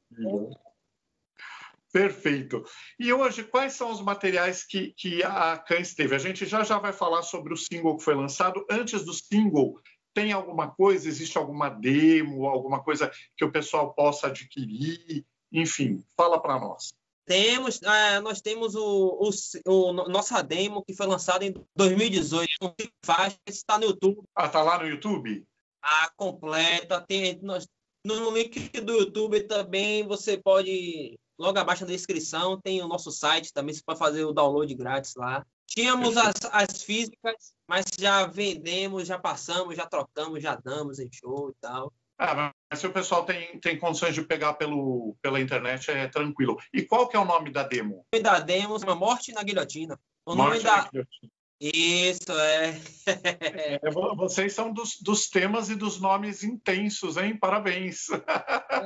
Perfeito. 1.93 2.63
E 2.99 3.11
hoje, 3.11 3.43
quais 3.43 3.73
são 3.73 3.91
os 3.91 4.03
materiais 4.03 4.63
que, 4.63 4.93
que 4.93 5.23
a 5.23 5.57
Cães 5.57 5.95
teve? 5.95 6.15
A 6.15 6.19
gente 6.19 6.45
já 6.45 6.63
já 6.63 6.79
vai 6.79 6.93
falar 6.93 7.23
sobre 7.23 7.55
o 7.55 7.57
single 7.57 7.97
que 7.97 8.05
foi 8.05 8.15
lançado. 8.15 8.67
Antes 8.71 9.03
do 9.03 9.15
single, 9.15 9.81
tem 10.17 10.33
alguma 10.33 10.71
coisa? 10.71 11.07
Existe 11.07 11.37
alguma 11.37 11.69
demo, 11.69 12.47
alguma 12.47 12.83
coisa 12.83 13.13
que 13.37 13.45
o 13.45 13.53
pessoal 13.53 13.93
possa 13.93 14.29
adquirir? 14.29 15.27
Enfim, 15.53 16.03
fala 16.17 16.41
para 16.41 16.59
nós. 16.59 16.95
Temos, 17.27 17.83
é, 17.83 18.19
nós 18.21 18.41
temos 18.41 18.75
o, 18.75 19.21
o, 19.21 19.31
o, 19.67 19.93
nossa 19.93 20.43
demo 20.43 20.83
que 20.83 20.95
foi 20.95 21.07
lançada 21.07 21.45
em 21.45 21.53
2018, 21.75 22.49
com 22.59 22.75
faixa, 23.05 23.37
está 23.47 23.77
no 23.77 23.85
YouTube. 23.85 24.23
Ah, 24.35 24.49
tá 24.49 24.63
lá 24.63 24.79
no 24.79 24.89
YouTube? 24.89 25.45
Ah, 25.83 26.11
completa. 26.17 27.05
Tem, 27.07 27.39
nós, 27.43 27.69
no 28.03 28.31
link 28.31 28.71
do 28.81 28.95
YouTube 28.95 29.43
também 29.43 30.07
você 30.07 30.39
pode, 30.39 31.19
logo 31.39 31.59
abaixo 31.59 31.85
da 31.85 31.93
descrição, 31.93 32.61
tem 32.61 32.83
o 32.83 32.89
nosso 32.89 33.11
site 33.11 33.53
também, 33.53 33.75
você 33.75 33.83
pode 33.85 33.99
fazer 33.99 34.25
o 34.25 34.33
download 34.33 34.75
grátis 34.75 35.15
lá. 35.15 35.45
Tínhamos 35.67 36.17
as, 36.17 36.35
as 36.53 36.83
físicas, 36.83 37.55
mas 37.69 37.87
já 37.99 38.27
vendemos, 38.27 39.07
já 39.07 39.19
passamos, 39.19 39.77
já 39.77 39.87
trocamos, 39.87 40.43
já 40.43 40.55
damos 40.55 40.99
em 40.99 41.09
show 41.13 41.51
e 41.51 41.55
tal. 41.61 41.93
Ah, 42.19 42.53
mas 42.71 42.81
se 42.81 42.87
o 42.87 42.93
pessoal 42.93 43.25
tem, 43.25 43.61
tem 43.61 43.79
condições 43.79 44.15
de 44.15 44.23
pegar 44.23 44.55
pelo, 44.55 45.17
pela 45.21 45.41
internet, 45.41 45.91
é 45.91 46.09
tranquilo. 46.09 46.57
E 46.73 46.83
qual 46.83 47.09
que 47.09 47.17
é 47.17 47.21
o 47.21 47.27
nome 47.27 47.51
da 47.51 47.63
demo? 47.63 48.07
O 48.13 48.17
nome 48.17 48.23
da 48.23 48.39
demo 48.39 48.77
é 48.77 48.85
Uma 48.85 48.95
Morte 48.95 49.33
na 49.33 49.43
Guilhotina. 49.43 50.01
O 50.25 50.35
Morte 50.35 50.63
nome 50.63 50.63
da... 50.63 50.89
Guilhotina. 50.89 51.33
Isso, 51.61 52.33
é. 52.33 52.81
é. 53.07 53.91
Vocês 54.17 54.53
são 54.53 54.73
dos, 54.73 55.01
dos, 55.01 55.29
temas 55.29 55.71
e 55.71 55.75
dos 55.75 55.99
nomes 56.01 56.45
intensos, 56.45 57.17
hein? 57.17 57.37
Parabéns. 57.37 58.09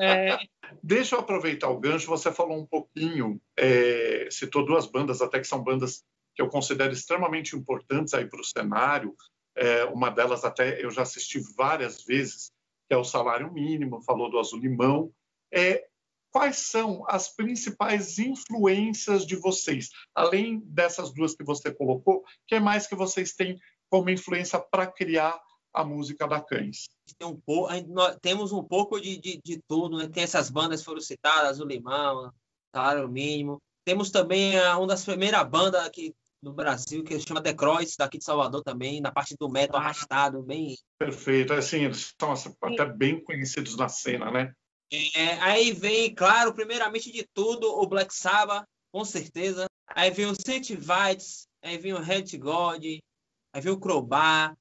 É. 0.00 0.38
Deixa 0.82 1.16
eu 1.16 1.20
aproveitar 1.20 1.68
o 1.68 1.80
gancho. 1.80 2.06
Você 2.06 2.30
falou 2.30 2.56
um 2.56 2.66
pouquinho, 2.66 3.40
é, 3.58 4.28
citou 4.30 4.64
duas 4.64 4.86
bandas, 4.86 5.20
até 5.20 5.40
que 5.40 5.46
são 5.46 5.62
bandas 5.62 6.04
que 6.34 6.40
eu 6.40 6.48
considero 6.48 6.92
extremamente 6.92 7.56
importantes 7.56 8.14
aí 8.14 8.26
para 8.26 8.40
o 8.40 8.44
cenário. 8.44 9.14
É, 9.56 9.84
uma 9.86 10.10
delas 10.10 10.44
até 10.44 10.82
eu 10.82 10.90
já 10.90 11.02
assisti 11.02 11.40
várias 11.56 12.04
vezes, 12.04 12.52
que 12.88 12.94
é 12.94 12.96
o 12.96 13.04
Salário 13.04 13.52
Mínimo, 13.52 14.02
falou 14.02 14.30
do 14.30 14.38
Azul 14.38 14.60
Limão. 14.60 15.12
É, 15.52 15.84
quais 16.30 16.56
são 16.56 17.04
as 17.08 17.34
principais 17.34 18.18
influências 18.18 19.26
de 19.26 19.36
vocês? 19.36 19.90
Além 20.14 20.60
dessas 20.60 21.12
duas 21.12 21.34
que 21.34 21.44
você 21.44 21.72
colocou, 21.72 22.24
que 22.46 22.54
é 22.54 22.60
mais 22.60 22.86
que 22.86 22.94
vocês 22.94 23.34
têm 23.34 23.58
como 23.90 24.10
influência 24.10 24.58
para 24.58 24.86
criar 24.86 25.38
a 25.72 25.84
música 25.84 26.26
da 26.26 26.40
Cães? 26.40 26.88
Tem 27.18 27.26
um 27.26 27.40
pouco, 27.40 27.72
nós 27.88 28.16
temos 28.20 28.52
um 28.52 28.62
pouco 28.62 29.00
de, 29.00 29.18
de, 29.18 29.40
de 29.44 29.60
tudo, 29.68 29.98
né? 29.98 30.08
Tem 30.08 30.22
essas 30.22 30.50
bandas 30.50 30.80
que 30.80 30.86
foram 30.86 31.00
citadas, 31.00 31.60
o 31.60 31.64
Limão, 31.64 32.32
Salário 32.74 33.08
Mínimo. 33.08 33.58
Temos 33.84 34.10
também 34.10 34.58
uma 34.76 34.86
das 34.86 35.04
primeiras 35.04 35.48
bandas 35.48 35.88
que 35.88 36.14
no 36.42 36.52
Brasil, 36.52 37.04
que 37.04 37.18
se 37.18 37.26
chama 37.26 37.42
The 37.42 37.52
Cross, 37.52 37.96
daqui 37.98 38.18
de 38.18 38.24
Salvador 38.24 38.62
também, 38.62 39.00
na 39.00 39.12
parte 39.12 39.36
do 39.38 39.48
metal 39.48 39.78
ah, 39.78 39.84
arrastado, 39.84 40.42
bem... 40.42 40.74
Perfeito, 40.98 41.52
assim, 41.52 41.84
eles 41.84 42.14
são 42.18 42.32
até 42.62 42.86
bem 42.86 43.22
conhecidos 43.22 43.76
na 43.76 43.88
cena, 43.88 44.30
né? 44.30 44.54
É, 44.92 45.34
aí 45.40 45.72
vem, 45.72 46.14
claro, 46.14 46.52
primeiramente 46.52 47.12
de 47.12 47.26
tudo, 47.32 47.68
o 47.68 47.86
Black 47.86 48.14
Sabbath, 48.14 48.64
com 48.92 49.04
certeza. 49.04 49.66
Aí 49.88 50.10
vem 50.10 50.26
o 50.26 50.34
Saint 50.34 50.68
Vites, 50.70 51.46
aí 51.62 51.78
vem 51.78 51.92
o 51.92 52.00
Red 52.00 52.36
God, 52.38 52.84
aí 52.84 53.60
vem 53.60 53.72
o 53.72 53.78
Crowbar, 53.78 54.56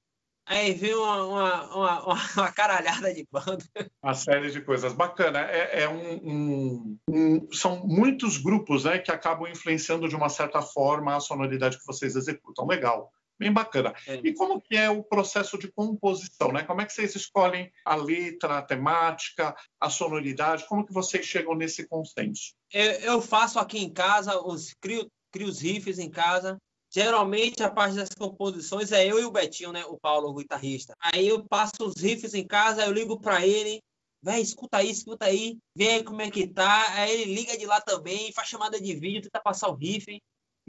Aí 0.50 0.74
veio 0.74 1.04
uma, 1.04 1.24
uma, 1.26 1.76
uma, 1.76 2.04
uma, 2.36 2.52
caralhada 2.52 3.14
de 3.14 3.26
banda. 3.32 3.64
Uma 4.02 4.16
série 4.16 4.50
de 4.50 4.62
coisas. 4.62 4.94
Bacana. 4.94 5.42
É, 5.42 5.84
é 5.84 5.90
um, 5.90 6.16
um, 6.24 6.98
um, 7.08 7.52
são 7.52 7.86
muitos 7.86 8.38
grupos 8.38 8.84
né, 8.84 8.98
que 8.98 9.12
acabam 9.12 9.48
influenciando 9.48 10.10
de 10.10 10.16
uma 10.16 10.28
certa 10.28 10.60
forma 10.60 11.16
a 11.16 11.20
sonoridade 11.20 11.78
que 11.78 11.86
vocês 11.86 12.16
executam. 12.16 12.66
Legal. 12.66 13.12
Bem 13.40 13.54
bacana. 13.54 13.94
É. 14.06 14.16
E 14.16 14.34
como 14.34 14.60
que 14.60 14.76
é 14.76 14.90
o 14.90 15.02
processo 15.02 15.58
de 15.58 15.72
composição? 15.72 16.52
Né? 16.52 16.64
Como 16.64 16.82
é 16.82 16.86
que 16.86 16.92
vocês 16.92 17.16
escolhem 17.16 17.72
a 17.86 17.96
letra, 17.96 18.58
a 18.58 18.62
temática, 18.62 19.56
a 19.80 19.90
sonoridade? 19.90 20.68
Como 20.68 20.86
que 20.86 20.94
vocês 20.94 21.26
chegam 21.26 21.56
nesse 21.56 21.88
consenso? 21.88 22.54
Eu, 22.72 22.92
eu 23.00 23.22
faço 23.22 23.58
aqui 23.58 23.80
em 23.80 23.90
casa, 23.92 24.38
os 24.38 24.74
crio, 24.82 25.10
crio 25.32 25.48
os 25.48 25.62
riffs 25.62 26.00
em 26.00 26.10
casa, 26.10 26.58
Geralmente 26.92 27.62
a 27.62 27.70
parte 27.70 27.98
das 27.98 28.10
composições 28.10 28.92
é 28.92 29.06
eu 29.06 29.20
e 29.20 29.24
o 29.26 29.32
Betinho, 29.32 29.72
né? 29.72 29.86
O 29.86 29.96
Paulo, 29.96 30.30
o 30.30 30.34
guitarrista. 30.34 30.96
Aí 31.00 31.28
eu 31.28 31.46
passo 31.46 31.74
os 31.82 32.02
riffs 32.02 32.34
em 32.34 32.46
casa, 32.46 32.84
eu 32.84 32.92
ligo 32.92 33.20
para 33.20 33.46
ele, 33.46 33.80
véi, 34.24 34.42
escuta 34.42 34.78
aí, 34.78 34.90
escuta 34.90 35.26
aí, 35.26 35.60
vê 35.76 35.90
aí 35.90 36.04
como 36.04 36.22
é 36.22 36.32
que 36.32 36.48
tá. 36.48 36.94
Aí 36.96 37.22
ele 37.22 37.36
liga 37.36 37.56
de 37.56 37.68
lá 37.68 37.80
também, 37.80 38.34
faz 38.34 38.48
chamada 38.48 38.82
de 38.82 38.96
vídeo, 38.96 39.22
tenta 39.22 39.40
passar 39.40 39.70
o 39.70 39.76
riff. 39.76 40.20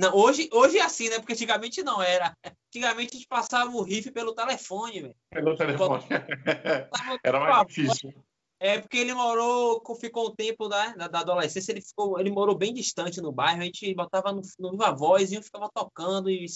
Não, 0.00 0.16
hoje, 0.16 0.48
hoje 0.50 0.78
é 0.78 0.82
assim, 0.82 1.10
né? 1.10 1.18
Porque 1.18 1.34
antigamente 1.34 1.82
não 1.82 2.00
era. 2.00 2.34
Antigamente 2.68 3.10
a 3.10 3.18
gente 3.18 3.28
passava 3.28 3.70
o 3.70 3.82
riff 3.82 4.10
pelo 4.10 4.34
telefone, 4.34 5.02
velho. 5.02 5.16
Pelo 5.28 5.54
telefone. 5.54 6.04
era 7.22 7.38
mais 7.38 7.66
difícil. 7.66 8.14
É 8.58 8.80
porque 8.80 8.96
ele 8.96 9.12
morou, 9.12 9.82
ficou 10.00 10.28
um 10.28 10.34
tempo 10.34 10.68
da, 10.68 10.94
da, 10.94 11.06
da, 11.06 11.20
adolescência, 11.20 11.72
ele 11.72 11.82
ficou, 11.82 12.18
ele 12.18 12.30
morou 12.30 12.56
bem 12.56 12.72
distante 12.72 13.20
no 13.20 13.30
bairro, 13.30 13.60
a 13.60 13.64
gente 13.64 13.94
botava 13.94 14.32
no, 14.32 14.40
no 14.58 14.70
Viva 14.70 14.90
Voz 14.90 15.32
e 15.32 15.38
um 15.38 15.42
ficava 15.42 15.68
tocando 15.70 16.30
e 16.30 16.46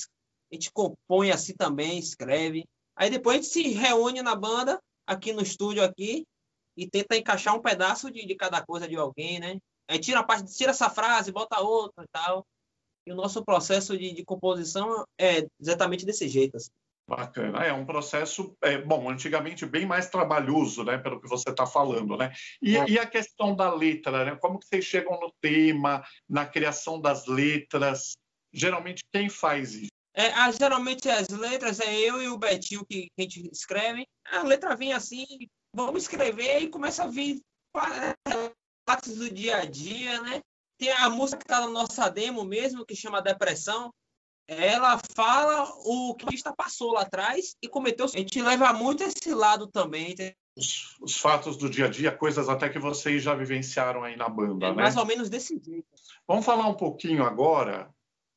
a 0.51 0.55
gente 0.55 0.71
compõe 0.73 1.31
assim 1.31 1.55
também, 1.55 1.99
escreve. 1.99 2.65
Aí 2.97 3.11
depois 3.11 3.37
a 3.37 3.43
gente 3.43 3.53
se 3.53 3.63
reúne 3.73 4.23
na 4.23 4.35
banda, 4.35 4.81
aqui 5.07 5.35
no 5.35 5.43
estúdio 5.43 5.85
aqui, 5.85 6.27
e 6.79 6.89
tenta 6.89 7.15
encaixar 7.15 7.55
um 7.55 7.61
pedaço 7.61 8.11
de, 8.11 8.25
de 8.27 8.35
cada 8.35 8.65
coisa 8.65 8.89
de 8.89 8.97
alguém, 8.97 9.39
né? 9.39 9.59
Aí 9.87 9.99
tira 9.99 10.21
a 10.21 10.25
parte, 10.25 10.51
tira 10.55 10.71
essa 10.71 10.89
frase, 10.89 11.31
bota 11.31 11.61
outra 11.61 12.05
e 12.05 12.09
tal. 12.11 12.47
E 13.07 13.13
o 13.13 13.17
nosso 13.17 13.45
processo 13.45 13.97
de, 13.97 14.13
de 14.13 14.25
composição 14.25 15.05
é 15.19 15.47
exatamente 15.61 16.07
desse 16.07 16.29
jeito. 16.29 16.57
Assim. 16.57 16.71
Bacana. 17.07 17.65
É 17.65 17.73
um 17.73 17.85
processo, 17.85 18.57
é, 18.63 18.79
bom, 18.79 19.11
antigamente 19.11 19.67
bem 19.67 19.85
mais 19.85 20.09
trabalhoso, 20.09 20.83
né, 20.85 20.97
pelo 20.97 21.21
que 21.21 21.29
você 21.29 21.51
está 21.51 21.67
falando, 21.67 22.17
né? 22.17 22.33
E, 22.63 22.77
é. 22.77 22.89
e, 22.89 22.99
a 22.99 23.07
questão 23.07 23.55
da 23.55 23.73
letra, 23.73 24.25
né? 24.25 24.37
Como 24.37 24.59
que 24.59 24.67
vocês 24.67 24.85
chegam 24.85 25.21
no 25.21 25.31
tema, 25.41 26.03
na 26.27 26.47
criação 26.47 26.99
das 26.99 27.27
letras? 27.27 28.17
Geralmente 28.51 29.03
quem 29.13 29.29
faz 29.29 29.75
isso? 29.75 29.91
É, 30.15 30.29
ah, 30.29 30.51
geralmente 30.51 31.11
as 31.11 31.29
letras 31.29 31.81
é 31.81 31.93
eu 31.93 32.23
e 32.23 32.29
o 32.29 32.39
Betinho 32.39 32.87
que, 32.87 33.09
que 33.09 33.11
a 33.19 33.23
gente 33.23 33.51
escreve. 33.53 34.07
A 34.27 34.43
letra 34.43 34.75
vem 34.75 34.93
assim, 34.93 35.27
vamos 35.75 36.05
escrever 36.05 36.63
e 36.63 36.69
começa 36.69 37.05
a 37.05 37.09
vir 37.09 37.41
partes 38.87 39.17
do 39.17 39.29
dia 39.29 39.59
a 39.59 39.65
dia, 39.65 40.23
né? 40.23 40.41
Tem 40.79 40.91
a 40.91 41.09
música 41.09 41.39
que 41.39 41.45
está 41.45 41.61
na 41.61 41.69
nossa 41.69 42.09
demo 42.09 42.45
mesmo, 42.45 42.85
que 42.85 42.97
chama 42.97 43.23
Depressão, 43.23 43.93
ela 44.47 45.01
fala 45.15 45.65
o 45.85 46.15
que 46.15 46.25
o 46.25 46.29
artista 46.29 46.53
passou 46.55 46.93
lá 46.93 47.03
atrás 47.03 47.57
e 47.63 47.69
cometeu. 47.69 48.07
A 48.07 48.19
gente 48.19 48.43
leva 48.43 48.73
muito 48.73 49.03
esse 49.03 49.33
lado 49.33 49.67
também. 49.67 50.15
Os, 50.57 50.97
os, 51.01 51.17
fatos 51.17 51.57
do 51.57 51.69
dia 51.69 51.87
a 51.87 51.89
dia, 51.89 52.13
coisas 52.13 52.49
até 52.49 52.69
que 52.69 52.79
vocês 52.79 53.23
já 53.23 53.35
vivenciaram 53.35 54.05
aí 54.05 54.17
na 54.17 54.29
banda, 54.29 54.67
é, 54.67 54.71
né? 54.71 54.83
Mais 54.83 54.97
ou 54.97 55.07
menos 55.07 55.31
desse 55.31 55.61
jeito. 55.63 55.87
Vamos 56.29 56.45
falar 56.45 56.69
um 56.69 56.75
pouquinho 56.75 57.25
agora, 57.25 57.93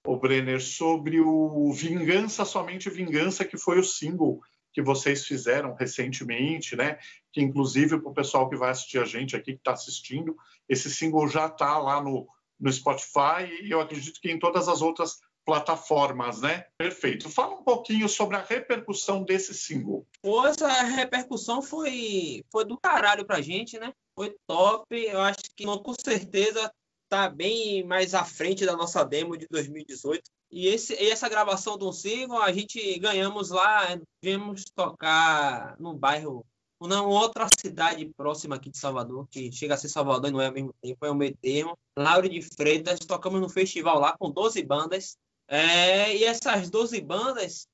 o 0.05 0.17
Brenner, 0.17 0.61
sobre 0.61 1.19
o 1.19 1.71
Vingança, 1.73 2.45
somente 2.45 2.89
Vingança, 2.89 3.45
que 3.45 3.57
foi 3.57 3.77
o 3.77 3.83
single 3.83 4.39
que 4.73 4.81
vocês 4.81 5.25
fizeram 5.25 5.73
recentemente, 5.73 6.75
né? 6.75 6.99
Que 7.37 7.43
inclusive 7.43 7.99
para 7.99 8.09
o 8.09 8.15
pessoal 8.15 8.49
que 8.49 8.55
vai 8.55 8.71
assistir 8.71 8.97
a 8.97 9.05
gente 9.05 9.35
aqui, 9.35 9.53
que 9.53 9.59
está 9.59 9.73
assistindo, 9.73 10.35
esse 10.67 10.89
single 10.89 11.27
já 11.27 11.45
está 11.45 11.77
lá 11.77 12.01
no, 12.01 12.27
no 12.59 12.73
Spotify 12.73 13.45
e 13.61 13.69
eu 13.69 13.79
acredito 13.79 14.19
que 14.19 14.31
em 14.31 14.39
todas 14.39 14.67
as 14.67 14.81
outras 14.81 15.19
plataformas, 15.45 16.41
né? 16.41 16.65
Perfeito. 16.79 17.29
Fala 17.29 17.53
um 17.53 17.63
pouquinho 17.63 18.09
sobre 18.09 18.37
a 18.37 18.41
repercussão 18.41 19.23
desse 19.23 19.53
single. 19.53 20.07
Essa 20.47 20.67
repercussão 20.81 21.61
foi, 21.61 22.43
foi 22.51 22.65
do 22.65 22.75
caralho 22.75 23.23
pra 23.23 23.39
gente, 23.39 23.77
né? 23.77 23.93
Foi 24.15 24.35
top. 24.47 24.83
Eu 24.95 25.21
acho 25.21 25.43
que 25.55 25.63
com 25.63 25.93
certeza 25.93 26.73
tá 27.07 27.29
bem 27.29 27.83
mais 27.83 28.15
à 28.15 28.25
frente 28.25 28.65
da 28.65 28.75
nossa 28.75 29.03
demo 29.03 29.37
de 29.37 29.45
2018. 29.47 30.23
E, 30.49 30.69
esse, 30.69 30.95
e 30.95 31.11
essa 31.11 31.29
gravação 31.29 31.77
do 31.77 31.93
single, 31.93 32.41
a 32.41 32.51
gente 32.51 32.97
ganhamos 32.97 33.51
lá, 33.51 33.95
viemos 34.23 34.63
tocar 34.75 35.79
no 35.79 35.93
bairro, 35.93 36.43
numa 36.79 37.01
outra 37.01 37.47
cidade 37.57 38.05
próxima 38.15 38.55
aqui 38.55 38.69
de 38.69 38.77
Salvador, 38.77 39.27
que 39.29 39.51
chega 39.51 39.73
a 39.73 39.77
ser 39.77 39.89
Salvador 39.89 40.29
e 40.29 40.33
não 40.33 40.41
é 40.41 40.47
ao 40.47 40.53
mesmo 40.53 40.73
tempo, 40.81 41.05
é 41.05 41.11
o 41.11 41.15
meio 41.15 41.35
termo. 41.37 41.77
Lauro 41.97 42.29
de 42.29 42.41
Freitas, 42.41 42.99
tocamos 42.99 43.41
no 43.41 43.49
festival 43.49 43.99
lá 43.99 44.15
com 44.17 44.29
12 44.29 44.61
bandas. 44.63 45.17
É, 45.47 46.15
e 46.15 46.23
essas 46.23 46.69
12 46.69 46.99
bandas, 47.01 47.67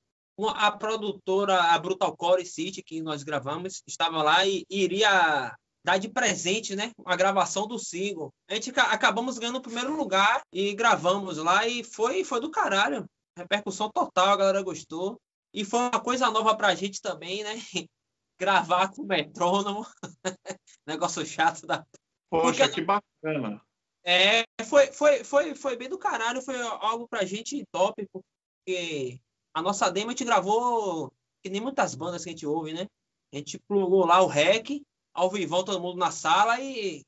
a 0.54 0.72
produtora, 0.72 1.60
a 1.74 1.78
Brutal 1.78 2.16
Core 2.16 2.46
City, 2.46 2.82
que 2.82 3.02
nós 3.02 3.22
gravamos, 3.22 3.82
estava 3.86 4.22
lá 4.22 4.46
e 4.46 4.64
iria 4.70 5.54
dar 5.84 5.98
de 5.98 6.08
presente, 6.08 6.74
né? 6.74 6.92
Uma 6.98 7.14
gravação 7.14 7.66
do 7.66 7.78
single. 7.78 8.32
A 8.48 8.54
gente 8.54 8.72
acabamos 8.78 9.38
ganhando 9.38 9.58
o 9.58 9.62
primeiro 9.62 9.94
lugar 9.94 10.40
e 10.50 10.72
gravamos 10.74 11.36
lá 11.36 11.66
e 11.68 11.84
foi, 11.84 12.24
foi 12.24 12.40
do 12.40 12.50
caralho. 12.50 13.04
Repercussão 13.36 13.90
total, 13.90 14.28
a 14.28 14.36
galera 14.36 14.62
gostou. 14.62 15.20
E 15.52 15.64
foi 15.64 15.80
uma 15.80 16.00
coisa 16.00 16.30
nova 16.30 16.56
pra 16.56 16.74
gente 16.74 17.02
também, 17.02 17.44
né? 17.44 17.54
Gravar 18.38 18.88
com 18.92 19.04
metrônomo. 19.04 19.86
Negócio 20.86 21.24
chato 21.24 21.66
da. 21.66 21.86
Poxa, 22.30 22.64
Porque... 22.64 22.80
que 22.80 22.82
bacana. 22.82 23.62
É, 24.06 24.44
foi, 24.64 24.88
foi, 24.88 25.24
foi, 25.24 25.54
foi 25.54 25.76
bem 25.76 25.88
do 25.88 25.98
caralho, 25.98 26.42
foi 26.42 26.60
algo 26.60 27.08
pra 27.08 27.24
gente 27.24 27.64
top, 27.72 28.06
porque 28.12 29.18
a 29.54 29.62
nossa 29.62 29.90
demo 29.90 30.08
a 30.08 30.10
gente 30.10 30.24
gravou 30.24 31.10
que 31.42 31.48
nem 31.48 31.60
muitas 31.60 31.94
bandas 31.94 32.22
que 32.22 32.28
a 32.28 32.32
gente 32.32 32.46
ouve, 32.46 32.74
né? 32.74 32.86
A 33.32 33.36
gente 33.36 33.58
plugou 33.58 34.04
lá 34.04 34.20
o 34.20 34.26
rec, 34.26 34.82
ao 35.14 35.30
vivo 35.30 35.64
todo 35.64 35.80
mundo 35.80 35.96
na 35.96 36.10
sala 36.10 36.60
e 36.60 37.02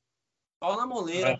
pau 0.58 0.76
na 0.76 0.86
moleira. 0.86 1.30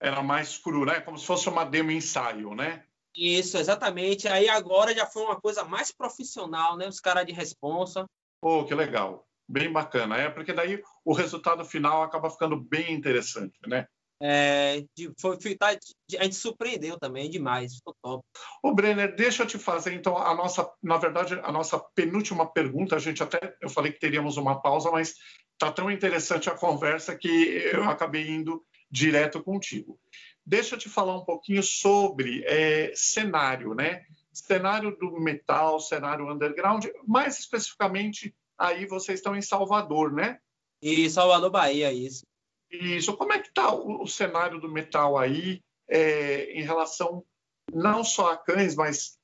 É. 0.00 0.08
Era 0.08 0.22
mais 0.22 0.56
cru, 0.58 0.84
né? 0.84 1.00
Como 1.00 1.18
se 1.18 1.26
fosse 1.26 1.48
uma 1.48 1.64
demo 1.64 1.90
ensaio, 1.90 2.54
né? 2.54 2.86
Isso, 3.14 3.56
exatamente. 3.56 4.28
Aí 4.28 4.48
agora 4.48 4.94
já 4.94 5.06
foi 5.06 5.22
uma 5.22 5.40
coisa 5.40 5.64
mais 5.64 5.90
profissional, 5.90 6.76
né? 6.76 6.86
Os 6.86 7.00
caras 7.00 7.24
de 7.24 7.32
responsa. 7.32 8.06
Pô, 8.40 8.64
que 8.64 8.74
legal. 8.74 9.26
Bem 9.48 9.72
bacana. 9.72 10.16
É 10.16 10.28
porque 10.28 10.52
daí 10.52 10.82
o 11.04 11.12
resultado 11.12 11.64
final 11.64 12.02
acaba 12.02 12.30
ficando 12.30 12.56
bem 12.56 12.92
interessante, 12.92 13.58
né? 13.66 13.86
É, 14.20 14.82
de, 14.96 15.12
foi, 15.20 15.36
tá, 15.56 15.68
a 15.68 16.24
gente 16.24 16.36
surpreendeu 16.36 16.98
também 16.98 17.28
demais, 17.28 17.76
ficou 17.76 17.94
top. 18.02 18.24
Ô, 18.62 18.74
Brenner, 18.74 19.14
deixa 19.14 19.42
eu 19.42 19.46
te 19.46 19.58
fazer 19.58 19.92
então 19.92 20.16
a 20.16 20.34
nossa, 20.34 20.70
na 20.82 20.96
verdade, 20.96 21.34
a 21.42 21.52
nossa 21.52 21.78
penúltima 21.94 22.50
pergunta. 22.50 22.96
A 22.96 22.98
gente 22.98 23.22
até, 23.22 23.56
eu 23.60 23.68
falei 23.68 23.92
que 23.92 24.00
teríamos 24.00 24.36
uma 24.38 24.60
pausa, 24.60 24.90
mas 24.90 25.14
tá 25.58 25.70
tão 25.70 25.90
interessante 25.90 26.48
a 26.48 26.54
conversa 26.56 27.16
que 27.16 27.28
eu 27.72 27.84
acabei 27.84 28.28
indo 28.28 28.64
direto 28.90 29.42
contigo. 29.42 29.98
Deixa 30.44 30.76
eu 30.76 30.78
te 30.78 30.88
falar 30.88 31.16
um 31.16 31.24
pouquinho 31.24 31.62
sobre 31.62 32.42
é, 32.46 32.92
cenário, 32.94 33.74
né? 33.74 34.02
Cenário 34.36 34.94
do 34.96 35.12
metal, 35.18 35.80
cenário 35.80 36.30
underground, 36.30 36.84
mais 37.06 37.38
especificamente 37.38 38.34
aí 38.58 38.86
vocês 38.86 39.18
estão 39.18 39.34
em 39.34 39.40
Salvador, 39.40 40.12
né? 40.12 40.38
E 40.82 41.08
Salvador, 41.08 41.50
Bahia, 41.50 41.90
isso. 41.90 42.22
Isso. 42.70 43.16
Como 43.16 43.32
é 43.32 43.38
que 43.38 43.48
está 43.48 43.72
o, 43.72 44.02
o, 44.02 44.06
cenário 44.06 44.60
do 44.60 44.68
metal 44.68 45.16
aí 45.16 45.62
é, 45.88 46.52
em 46.52 46.62
relação 46.62 47.24
não 47.72 48.04
só 48.04 48.32
a 48.32 48.36
cães, 48.36 48.74
mas 48.74 49.18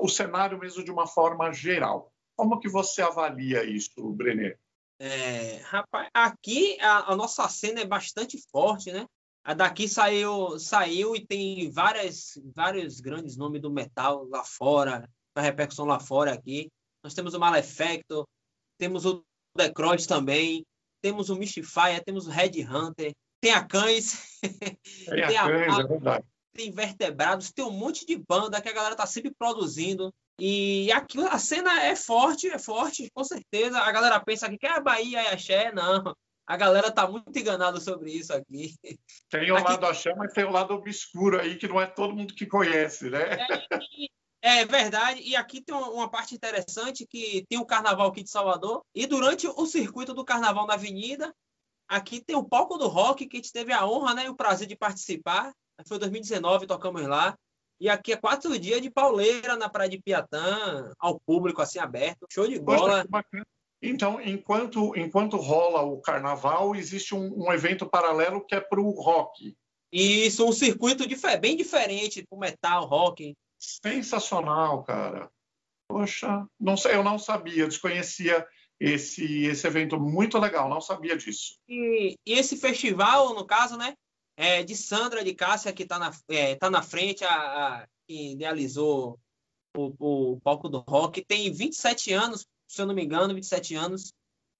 o 0.00 0.08
cenário 0.08 0.58
mesmo 0.58 0.82
de 0.82 0.90
uma 0.90 1.06
forma 1.06 1.52
geral? 1.52 2.10
Como 2.34 2.58
que 2.58 2.68
você 2.68 3.02
avalia 3.02 3.64
isso, 3.64 3.90
Brenner? 4.12 4.58
É, 4.98 5.56
rapaz, 5.64 6.08
aqui 6.14 6.80
a, 6.80 7.12
a, 7.12 7.16
nossa 7.16 7.46
cena 7.48 7.80
é 7.80 7.84
bastante 7.84 8.38
forte, 8.50 8.90
né? 8.90 9.06
A 9.44 9.52
daqui 9.52 9.86
saiu, 9.86 10.58
saiu 10.58 11.14
e 11.14 11.24
tem 11.24 11.70
várias, 11.70 12.40
vários 12.54 12.98
grandes 12.98 13.36
nomes 13.36 13.60
do 13.60 13.70
metal 13.70 14.26
lá 14.30 14.42
fora, 14.42 15.06
a 15.34 15.40
repercussão 15.42 15.84
lá 15.84 16.00
fora 16.00 16.32
aqui. 16.32 16.70
Nós 17.02 17.12
temos 17.12 17.34
o 17.34 17.38
Malefactor, 17.38 18.24
temos 18.78 19.04
o 19.04 19.22
The 19.54 19.70
Cross 19.70 20.06
também, 20.06 20.64
temos 21.02 21.28
o 21.28 21.36
Mystifier, 21.36 22.02
temos 22.02 22.26
o 22.26 22.30
Red 22.30 22.64
Hunter, 22.64 23.12
tem 23.38 23.52
a 23.52 23.62
Cães, 23.62 24.40
tem, 25.06 25.22
a, 25.22 25.28
tem 25.28 25.36
a 25.36 25.44
Cães, 25.44 25.78
é 25.78 25.86
verdade. 25.86 26.24
tem 26.54 26.72
Vertebrados, 26.72 27.52
tem 27.52 27.66
um 27.66 27.70
monte 27.70 28.06
de 28.06 28.16
banda 28.16 28.62
que 28.62 28.68
a 28.70 28.74
galera 28.74 28.96
tá 28.96 29.04
sempre 29.04 29.30
produzindo. 29.38 30.10
E 30.40 30.90
aqui 30.90 31.20
a 31.20 31.38
cena 31.38 31.82
é 31.82 31.94
forte, 31.94 32.48
é 32.48 32.58
forte, 32.58 33.10
com 33.12 33.22
certeza. 33.22 33.78
A 33.78 33.92
galera 33.92 34.18
pensa 34.18 34.48
que 34.48 34.66
é 34.66 34.70
a 34.70 34.80
Bahia 34.80 35.22
e 35.22 35.26
a 35.26 35.36
Xé, 35.36 35.70
não. 35.70 36.16
A 36.46 36.56
galera 36.56 36.90
tá 36.90 37.08
muito 37.08 37.36
enganada 37.38 37.80
sobre 37.80 38.12
isso 38.12 38.32
aqui. 38.32 38.74
Tem 39.30 39.50
o 39.50 39.56
aqui... 39.56 39.64
lado 39.64 39.86
axé, 39.86 40.14
mas 40.14 40.32
tem 40.32 40.44
o 40.44 40.50
lado 40.50 40.74
obscuro 40.74 41.40
aí, 41.40 41.56
que 41.56 41.66
não 41.66 41.80
é 41.80 41.86
todo 41.86 42.14
mundo 42.14 42.34
que 42.34 42.46
conhece, 42.46 43.08
né? 43.08 43.38
É, 44.42 44.60
é 44.60 44.64
verdade, 44.66 45.22
e 45.22 45.34
aqui 45.34 45.62
tem 45.62 45.74
uma 45.74 46.10
parte 46.10 46.34
interessante 46.34 47.06
que 47.06 47.46
tem 47.48 47.58
o 47.58 47.64
carnaval 47.64 48.08
aqui 48.08 48.22
de 48.22 48.30
Salvador, 48.30 48.82
e 48.94 49.06
durante 49.06 49.46
o 49.46 49.66
circuito 49.66 50.12
do 50.12 50.24
carnaval 50.24 50.66
na 50.66 50.74
avenida, 50.74 51.34
aqui 51.88 52.20
tem 52.20 52.36
o 52.36 52.44
palco 52.44 52.76
do 52.76 52.88
rock, 52.88 53.26
que 53.26 53.38
a 53.38 53.40
gente 53.40 53.52
teve 53.52 53.72
a 53.72 53.86
honra 53.86 54.14
né, 54.14 54.26
e 54.26 54.28
o 54.28 54.36
prazer 54.36 54.66
de 54.66 54.76
participar. 54.76 55.50
Foi 55.86 55.98
2019, 55.98 56.66
tocamos 56.66 57.02
lá. 57.02 57.36
E 57.80 57.88
aqui 57.88 58.12
é 58.12 58.16
quatro 58.16 58.56
dias 58.58 58.80
de 58.80 58.90
pauleira 58.90 59.56
na 59.56 59.68
Praia 59.68 59.90
de 59.90 60.00
Piatã, 60.00 60.92
ao 60.98 61.18
público 61.18 61.60
assim 61.60 61.78
aberto. 61.78 62.26
Show 62.30 62.46
de 62.46 62.58
bola. 62.60 63.04
Poxa, 63.10 63.44
então, 63.90 64.20
enquanto, 64.20 64.96
enquanto 64.96 65.36
rola 65.36 65.82
o 65.82 66.00
carnaval, 66.00 66.74
existe 66.74 67.14
um, 67.14 67.44
um 67.44 67.52
evento 67.52 67.86
paralelo 67.86 68.44
que 68.44 68.54
é 68.54 68.60
para 68.60 68.80
o 68.80 68.90
rock. 68.90 69.56
Isso, 69.92 70.46
um 70.46 70.52
circuito 70.52 71.04
bem 71.40 71.56
diferente 71.56 72.26
para 72.26 72.36
o 72.36 72.40
metal, 72.40 72.86
rock. 72.86 73.36
Sensacional, 73.58 74.82
cara. 74.82 75.30
Poxa, 75.88 76.46
não 76.58 76.76
sei, 76.76 76.94
eu 76.94 77.04
não 77.04 77.18
sabia, 77.18 77.68
desconhecia 77.68 78.46
esse, 78.80 79.44
esse 79.44 79.66
evento 79.66 80.00
muito 80.00 80.38
legal, 80.38 80.68
não 80.68 80.80
sabia 80.80 81.16
disso. 81.16 81.56
E, 81.68 82.16
e 82.26 82.32
esse 82.32 82.56
festival, 82.56 83.34
no 83.34 83.46
caso, 83.46 83.76
né, 83.76 83.94
é 84.36 84.62
de 84.62 84.74
Sandra 84.74 85.22
de 85.22 85.34
Cássia, 85.34 85.72
que 85.72 85.84
está 85.84 85.98
na, 85.98 86.10
é, 86.28 86.56
tá 86.56 86.70
na 86.70 86.82
frente, 86.82 87.24
a, 87.24 87.34
a, 87.34 87.86
que 88.08 88.32
idealizou 88.32 89.18
o, 89.76 90.32
o 90.32 90.40
palco 90.40 90.68
do 90.68 90.78
rock, 90.80 91.24
tem 91.24 91.52
27 91.52 92.12
anos, 92.12 92.46
se 92.74 92.82
eu 92.82 92.86
não 92.86 92.94
me 92.94 93.04
engano, 93.04 93.34
27 93.34 93.74
anos. 93.74 94.12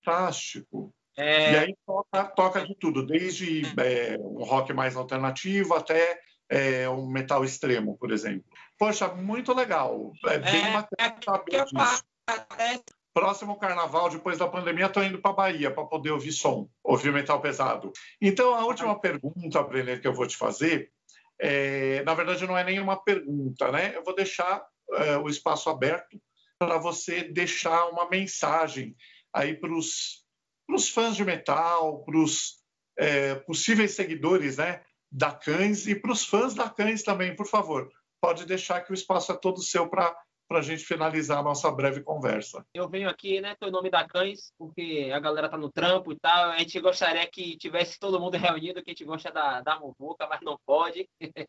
Fantástico. 0.04 0.94
É... 1.16 1.52
E 1.52 1.56
aí 1.56 1.76
toca, 1.86 2.24
toca 2.24 2.66
de 2.66 2.74
tudo, 2.74 3.06
desde 3.06 3.62
é, 3.78 4.16
um 4.18 4.44
rock 4.44 4.72
mais 4.72 4.96
alternativo 4.96 5.74
até 5.74 6.20
é, 6.48 6.88
um 6.88 7.06
metal 7.06 7.44
extremo, 7.44 7.96
por 7.98 8.10
exemplo. 8.10 8.44
Poxa, 8.78 9.08
muito 9.08 9.52
legal. 9.52 10.12
É 10.26 10.38
bem 10.38 10.66
é, 10.66 10.72
bacana 10.72 11.16
saber 11.24 11.56
é 11.56 11.64
disso. 11.64 12.84
Próximo 13.12 13.56
carnaval, 13.56 14.10
depois 14.10 14.38
da 14.38 14.48
pandemia, 14.48 14.86
estou 14.86 15.04
indo 15.04 15.20
para 15.20 15.30
a 15.30 15.34
Bahia 15.34 15.70
para 15.70 15.84
poder 15.84 16.10
ouvir 16.10 16.32
som, 16.32 16.68
ouvir 16.82 17.12
metal 17.12 17.40
pesado. 17.40 17.92
Então, 18.20 18.52
a 18.54 18.64
última 18.64 19.00
pergunta, 19.00 19.62
Brenner, 19.62 20.00
que 20.00 20.08
eu 20.08 20.14
vou 20.14 20.26
te 20.26 20.36
fazer, 20.36 20.90
é, 21.38 22.02
na 22.02 22.12
verdade, 22.12 22.44
não 22.44 22.58
é 22.58 22.64
nenhuma 22.64 22.96
pergunta, 22.96 23.70
né? 23.70 23.96
Eu 23.96 24.02
vou 24.02 24.16
deixar 24.16 24.66
é, 24.94 25.16
o 25.16 25.28
espaço 25.28 25.70
aberto 25.70 26.20
para 26.58 26.78
você 26.78 27.24
deixar 27.24 27.86
uma 27.88 28.08
mensagem 28.08 28.96
aí 29.32 29.54
para 29.54 29.72
os 29.72 30.88
fãs 30.92 31.16
de 31.16 31.24
metal, 31.24 32.04
para 32.04 32.18
os 32.18 32.62
é, 32.96 33.34
possíveis 33.34 33.92
seguidores, 33.92 34.56
né? 34.56 34.82
da 35.14 35.30
Cães 35.32 35.86
e 35.86 35.94
para 35.94 36.10
os 36.10 36.26
fãs 36.26 36.54
da 36.54 36.68
Cães 36.68 37.04
também, 37.04 37.36
por 37.36 37.46
favor. 37.46 37.88
Pode 38.20 38.44
deixar 38.44 38.80
que 38.80 38.90
o 38.90 38.94
espaço 38.94 39.30
é 39.30 39.36
todo 39.36 39.62
seu 39.62 39.88
para 39.88 40.14
para 40.46 40.58
a 40.58 40.62
gente 40.62 40.84
finalizar 40.84 41.38
a 41.38 41.42
nossa 41.42 41.70
breve 41.70 42.02
conversa. 42.02 42.64
Eu 42.74 42.86
venho 42.86 43.08
aqui, 43.08 43.40
né, 43.40 43.56
tô 43.58 43.66
em 43.66 43.70
nome 43.70 43.90
da 43.90 44.06
Cães, 44.06 44.52
porque 44.58 45.10
a 45.12 45.18
galera 45.18 45.48
tá 45.48 45.56
no 45.56 45.72
trampo 45.72 46.12
e 46.12 46.18
tal. 46.20 46.50
A 46.50 46.58
gente 46.58 46.78
gostaria 46.80 47.26
que 47.26 47.56
tivesse 47.56 47.98
todo 47.98 48.20
mundo 48.20 48.36
reunido, 48.36 48.82
que 48.82 48.90
a 48.90 48.92
gente 48.92 49.06
gosta 49.06 49.32
da, 49.32 49.62
da 49.62 49.80
muvuca, 49.80 50.26
mas 50.26 50.40
não 50.42 50.58
pode. 50.66 51.08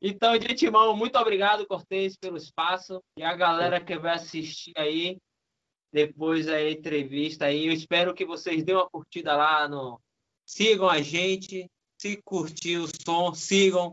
então, 0.00 0.36
de 0.38 0.50
antemão, 0.50 0.96
muito 0.96 1.18
obrigado, 1.18 1.66
Cortez, 1.66 2.16
pelo 2.16 2.36
espaço. 2.36 3.02
E 3.18 3.22
a 3.22 3.34
galera 3.34 3.80
que 3.80 3.98
vai 3.98 4.14
assistir 4.14 4.72
aí, 4.76 5.18
depois 5.92 6.46
da 6.46 6.70
entrevista 6.70 7.46
aí, 7.46 7.66
eu 7.66 7.72
espero 7.72 8.14
que 8.14 8.24
vocês 8.24 8.64
dêem 8.64 8.78
uma 8.78 8.88
curtida 8.88 9.36
lá 9.36 9.68
no... 9.68 10.00
Sigam 10.46 10.88
a 10.88 11.00
gente, 11.00 11.70
se 12.00 12.20
curtir 12.24 12.78
o 12.78 12.88
som, 13.04 13.34
sigam 13.34 13.92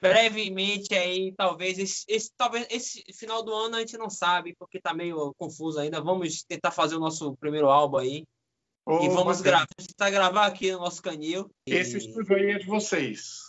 brevemente 0.00 0.94
aí, 0.94 1.32
talvez 1.34 1.78
esse, 1.78 2.04
esse, 2.08 2.30
talvez 2.36 2.66
esse 2.68 3.02
final 3.14 3.42
do 3.42 3.54
ano 3.54 3.76
a 3.76 3.80
gente 3.80 3.96
não 3.96 4.10
sabe, 4.10 4.54
porque 4.58 4.78
tá 4.78 4.92
meio 4.92 5.32
confuso 5.38 5.78
ainda. 5.78 6.00
Vamos 6.00 6.42
tentar 6.42 6.72
fazer 6.72 6.96
o 6.96 7.00
nosso 7.00 7.34
primeiro 7.36 7.70
álbum 7.70 7.96
aí. 7.96 8.24
Oh, 8.86 9.02
e 9.02 9.08
vamos 9.08 9.40
gravar, 9.40 9.66
tentar 9.78 10.10
gravar 10.10 10.46
aqui 10.46 10.72
no 10.72 10.80
nosso 10.80 11.00
canil. 11.00 11.48
Esse 11.66 11.94
e... 11.94 11.98
estúdio 12.00 12.36
aí 12.36 12.50
é 12.50 12.58
de 12.58 12.66
vocês. 12.66 13.43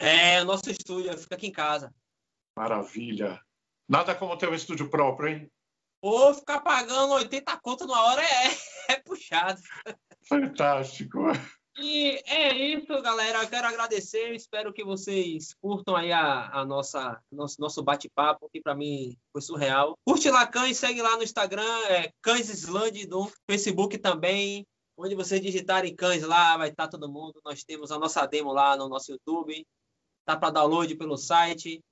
É, 0.00 0.40
o 0.40 0.46
nosso 0.46 0.70
estúdio, 0.70 1.16
fica 1.18 1.34
aqui 1.34 1.48
em 1.48 1.52
casa. 1.52 1.94
Maravilha. 2.56 3.38
Nada 3.86 4.14
como 4.14 4.36
ter 4.38 4.48
um 4.48 4.54
estúdio 4.54 4.88
próprio, 4.88 5.28
hein? 5.28 5.52
Ou 6.00 6.32
ficar 6.32 6.60
pagando 6.60 7.12
80 7.12 7.60
contas 7.60 7.86
numa 7.86 8.02
hora 8.04 8.22
é, 8.22 8.94
é 8.94 8.96
puxado. 9.00 9.60
Fantástico. 10.26 11.18
E 11.78 12.22
é 12.26 12.56
isso, 12.56 12.86
galera. 13.02 13.42
Eu 13.42 13.48
quero 13.48 13.66
agradecer. 13.66 14.34
Espero 14.34 14.72
que 14.72 14.82
vocês 14.82 15.54
curtam 15.60 15.94
aí 15.94 16.10
a, 16.12 16.48
a 16.48 16.64
nossa 16.64 17.22
nosso, 17.30 17.60
nosso 17.60 17.82
bate-papo, 17.82 18.48
que 18.50 18.62
para 18.62 18.74
mim 18.74 19.18
foi 19.30 19.42
surreal. 19.42 19.98
Curte 20.06 20.30
lá 20.30 20.46
Cães, 20.46 20.78
segue 20.78 21.02
lá 21.02 21.16
no 21.16 21.22
Instagram, 21.22 21.86
é 21.88 22.10
Cães 22.22 22.48
Island, 22.48 23.06
no 23.06 23.30
Facebook 23.48 23.98
também. 23.98 24.66
Onde 24.96 25.14
vocês 25.14 25.40
digitarem 25.42 25.94
Cães 25.94 26.22
lá, 26.22 26.56
vai 26.56 26.70
estar 26.70 26.88
todo 26.88 27.10
mundo. 27.10 27.40
Nós 27.44 27.64
temos 27.64 27.90
a 27.90 27.98
nossa 27.98 28.24
demo 28.26 28.50
lá 28.50 28.76
no 28.76 28.88
nosso 28.88 29.12
YouTube. 29.12 29.66
Tá 30.30 30.36
para 30.36 30.50
download 30.50 30.94
pelo 30.94 31.16
site. 31.16 31.82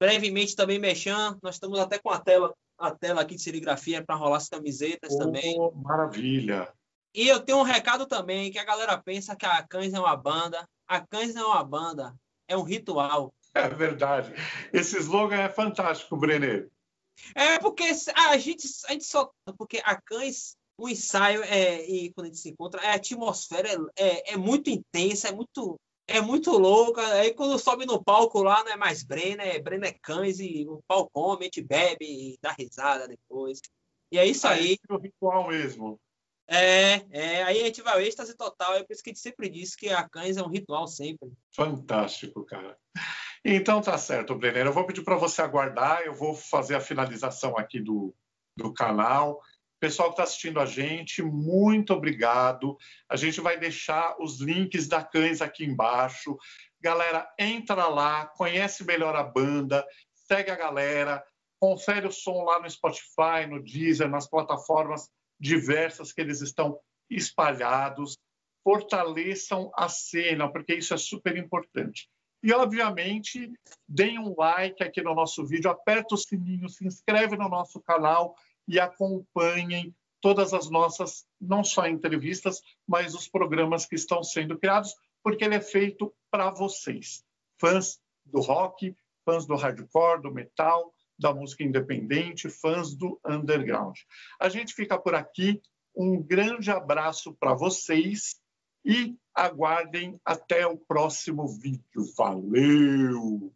Brevemente 0.00 0.54
também 0.54 0.78
mexendo. 0.78 1.38
Nós 1.42 1.56
estamos 1.56 1.80
até 1.80 1.98
com 1.98 2.08
a 2.08 2.20
tela, 2.20 2.54
a 2.78 2.92
tela 2.92 3.22
aqui 3.22 3.34
de 3.34 3.42
serigrafia 3.42 4.04
para 4.04 4.14
rolar 4.14 4.36
as 4.36 4.48
camisetas 4.48 5.12
oh, 5.12 5.18
também. 5.18 5.56
Maravilha! 5.82 6.72
E 7.12 7.26
eu 7.26 7.40
tenho 7.40 7.58
um 7.58 7.62
recado 7.62 8.06
também, 8.06 8.52
que 8.52 8.60
a 8.60 8.64
galera 8.64 8.96
pensa 8.96 9.34
que 9.34 9.44
a 9.44 9.60
Cães 9.64 9.92
é 9.92 9.98
uma 9.98 10.16
banda. 10.16 10.68
A 10.86 11.00
Cães 11.00 11.34
não 11.34 11.42
é 11.42 11.46
uma 11.46 11.64
banda, 11.64 12.14
é 12.46 12.56
um 12.56 12.62
ritual. 12.62 13.34
É 13.52 13.68
verdade. 13.68 14.32
Esse 14.72 14.96
slogan 14.98 15.40
é 15.40 15.48
fantástico, 15.48 16.16
Brenner. 16.16 16.70
É 17.34 17.58
porque 17.58 17.82
a 18.14 18.36
gente, 18.38 18.68
a 18.86 18.92
gente 18.92 19.04
só. 19.04 19.32
Porque 19.58 19.82
a 19.84 20.00
Cães, 20.00 20.56
o 20.78 20.88
ensaio 20.88 21.42
é, 21.42 21.84
e 21.88 22.12
quando 22.12 22.26
a 22.26 22.28
gente 22.28 22.38
se 22.38 22.50
encontra, 22.50 22.80
a 22.82 22.94
atmosfera 22.94 23.68
é, 23.68 23.76
é, 23.96 24.32
é 24.34 24.36
muito 24.36 24.70
intensa, 24.70 25.28
é 25.28 25.32
muito, 25.32 25.76
é 26.06 26.20
muito 26.20 26.50
louca. 26.52 27.06
Aí 27.14 27.32
quando 27.34 27.58
sobe 27.58 27.86
no 27.86 28.02
palco 28.02 28.42
lá, 28.42 28.62
não 28.64 28.72
é 28.72 28.76
mais 28.76 29.02
Brenner, 29.02 29.46
é 29.46 29.58
Brenner 29.58 29.90
é 29.90 29.98
Cães 30.00 30.38
e 30.40 30.66
o 30.68 30.82
palco 30.86 31.10
come, 31.12 31.42
a 31.42 31.44
gente 31.44 31.62
bebe 31.62 32.04
e 32.04 32.38
dá 32.40 32.52
risada 32.52 33.08
depois. 33.08 33.60
E 34.12 34.18
é 34.18 34.26
isso 34.26 34.46
aí. 34.46 34.78
É 34.88 34.92
o 34.92 34.98
ritual 34.98 35.48
mesmo. 35.48 35.98
É, 36.46 37.02
é, 37.10 37.42
aí 37.42 37.62
a 37.62 37.64
gente 37.64 37.80
vai 37.80 37.94
ao 37.94 38.00
êxtase 38.00 38.36
total, 38.36 38.74
é 38.74 38.84
por 38.84 38.92
isso 38.92 39.02
que 39.02 39.08
a 39.08 39.12
gente 39.12 39.22
sempre 39.22 39.48
diz 39.48 39.74
que 39.74 39.88
a 39.88 40.06
cães 40.06 40.36
é 40.36 40.42
um 40.42 40.50
ritual 40.50 40.86
sempre. 40.86 41.32
Fantástico, 41.54 42.44
cara. 42.44 42.76
Então 43.42 43.80
tá 43.80 43.96
certo, 43.96 44.34
Brenner. 44.34 44.66
Eu 44.66 44.72
vou 44.72 44.86
pedir 44.86 45.02
para 45.02 45.16
você 45.16 45.42
aguardar, 45.42 46.02
eu 46.02 46.14
vou 46.14 46.34
fazer 46.34 46.74
a 46.74 46.80
finalização 46.80 47.56
aqui 47.56 47.80
do, 47.80 48.14
do 48.56 48.72
canal. 48.72 49.40
Pessoal 49.80 50.08
que 50.08 50.14
está 50.14 50.22
assistindo 50.22 50.60
a 50.60 50.66
gente, 50.66 51.22
muito 51.22 51.92
obrigado. 51.92 52.76
A 53.08 53.16
gente 53.16 53.40
vai 53.40 53.58
deixar 53.58 54.16
os 54.20 54.40
links 54.40 54.88
da 54.88 55.02
Cães 55.02 55.42
aqui 55.42 55.64
embaixo. 55.64 56.38
Galera, 56.80 57.28
entra 57.38 57.86
lá, 57.88 58.26
conhece 58.26 58.84
melhor 58.84 59.14
a 59.14 59.22
banda, 59.22 59.84
segue 60.14 60.50
a 60.50 60.56
galera, 60.56 61.24
confere 61.60 62.06
o 62.06 62.12
som 62.12 62.44
lá 62.44 62.60
no 62.60 62.70
Spotify, 62.70 63.46
no 63.48 63.62
Deezer, 63.62 64.08
nas 64.08 64.28
plataformas 64.28 65.10
diversas 65.38 66.12
que 66.12 66.20
eles 66.20 66.40
estão 66.40 66.78
espalhados, 67.10 68.16
fortaleçam 68.62 69.70
a 69.74 69.88
cena, 69.88 70.50
porque 70.50 70.74
isso 70.74 70.94
é 70.94 70.96
super 70.96 71.36
importante. 71.36 72.08
E, 72.42 72.52
obviamente, 72.52 73.50
deem 73.88 74.18
um 74.18 74.34
like 74.36 74.82
aqui 74.82 75.02
no 75.02 75.14
nosso 75.14 75.46
vídeo, 75.46 75.70
aperta 75.70 76.14
o 76.14 76.18
sininho, 76.18 76.68
se 76.68 76.86
inscreve 76.86 77.36
no 77.36 77.48
nosso 77.48 77.80
canal 77.80 78.36
e 78.66 78.80
acompanhem 78.80 79.94
todas 80.20 80.54
as 80.54 80.70
nossas, 80.70 81.26
não 81.40 81.62
só 81.62 81.86
entrevistas, 81.86 82.62
mas 82.86 83.14
os 83.14 83.28
programas 83.28 83.84
que 83.84 83.94
estão 83.94 84.22
sendo 84.22 84.58
criados, 84.58 84.94
porque 85.22 85.44
ele 85.44 85.54
é 85.54 85.60
feito 85.60 86.14
para 86.30 86.50
vocês, 86.50 87.24
fãs 87.60 88.00
do 88.24 88.40
rock, 88.40 88.96
fãs 89.24 89.46
do 89.46 89.54
hardcore, 89.54 90.22
do 90.22 90.32
metal, 90.32 90.94
da 91.18 91.32
música 91.32 91.62
independente, 91.62 92.48
fãs 92.48 92.94
do 92.94 93.20
underground. 93.24 93.96
A 94.40 94.48
gente 94.48 94.74
fica 94.74 94.98
por 94.98 95.14
aqui. 95.14 95.60
Um 95.96 96.20
grande 96.20 96.70
abraço 96.70 97.32
para 97.34 97.54
vocês 97.54 98.40
e 98.84 99.16
aguardem 99.34 100.20
até 100.24 100.66
o 100.66 100.76
próximo 100.76 101.46
vídeo. 101.46 102.04
Valeu! 102.16 103.52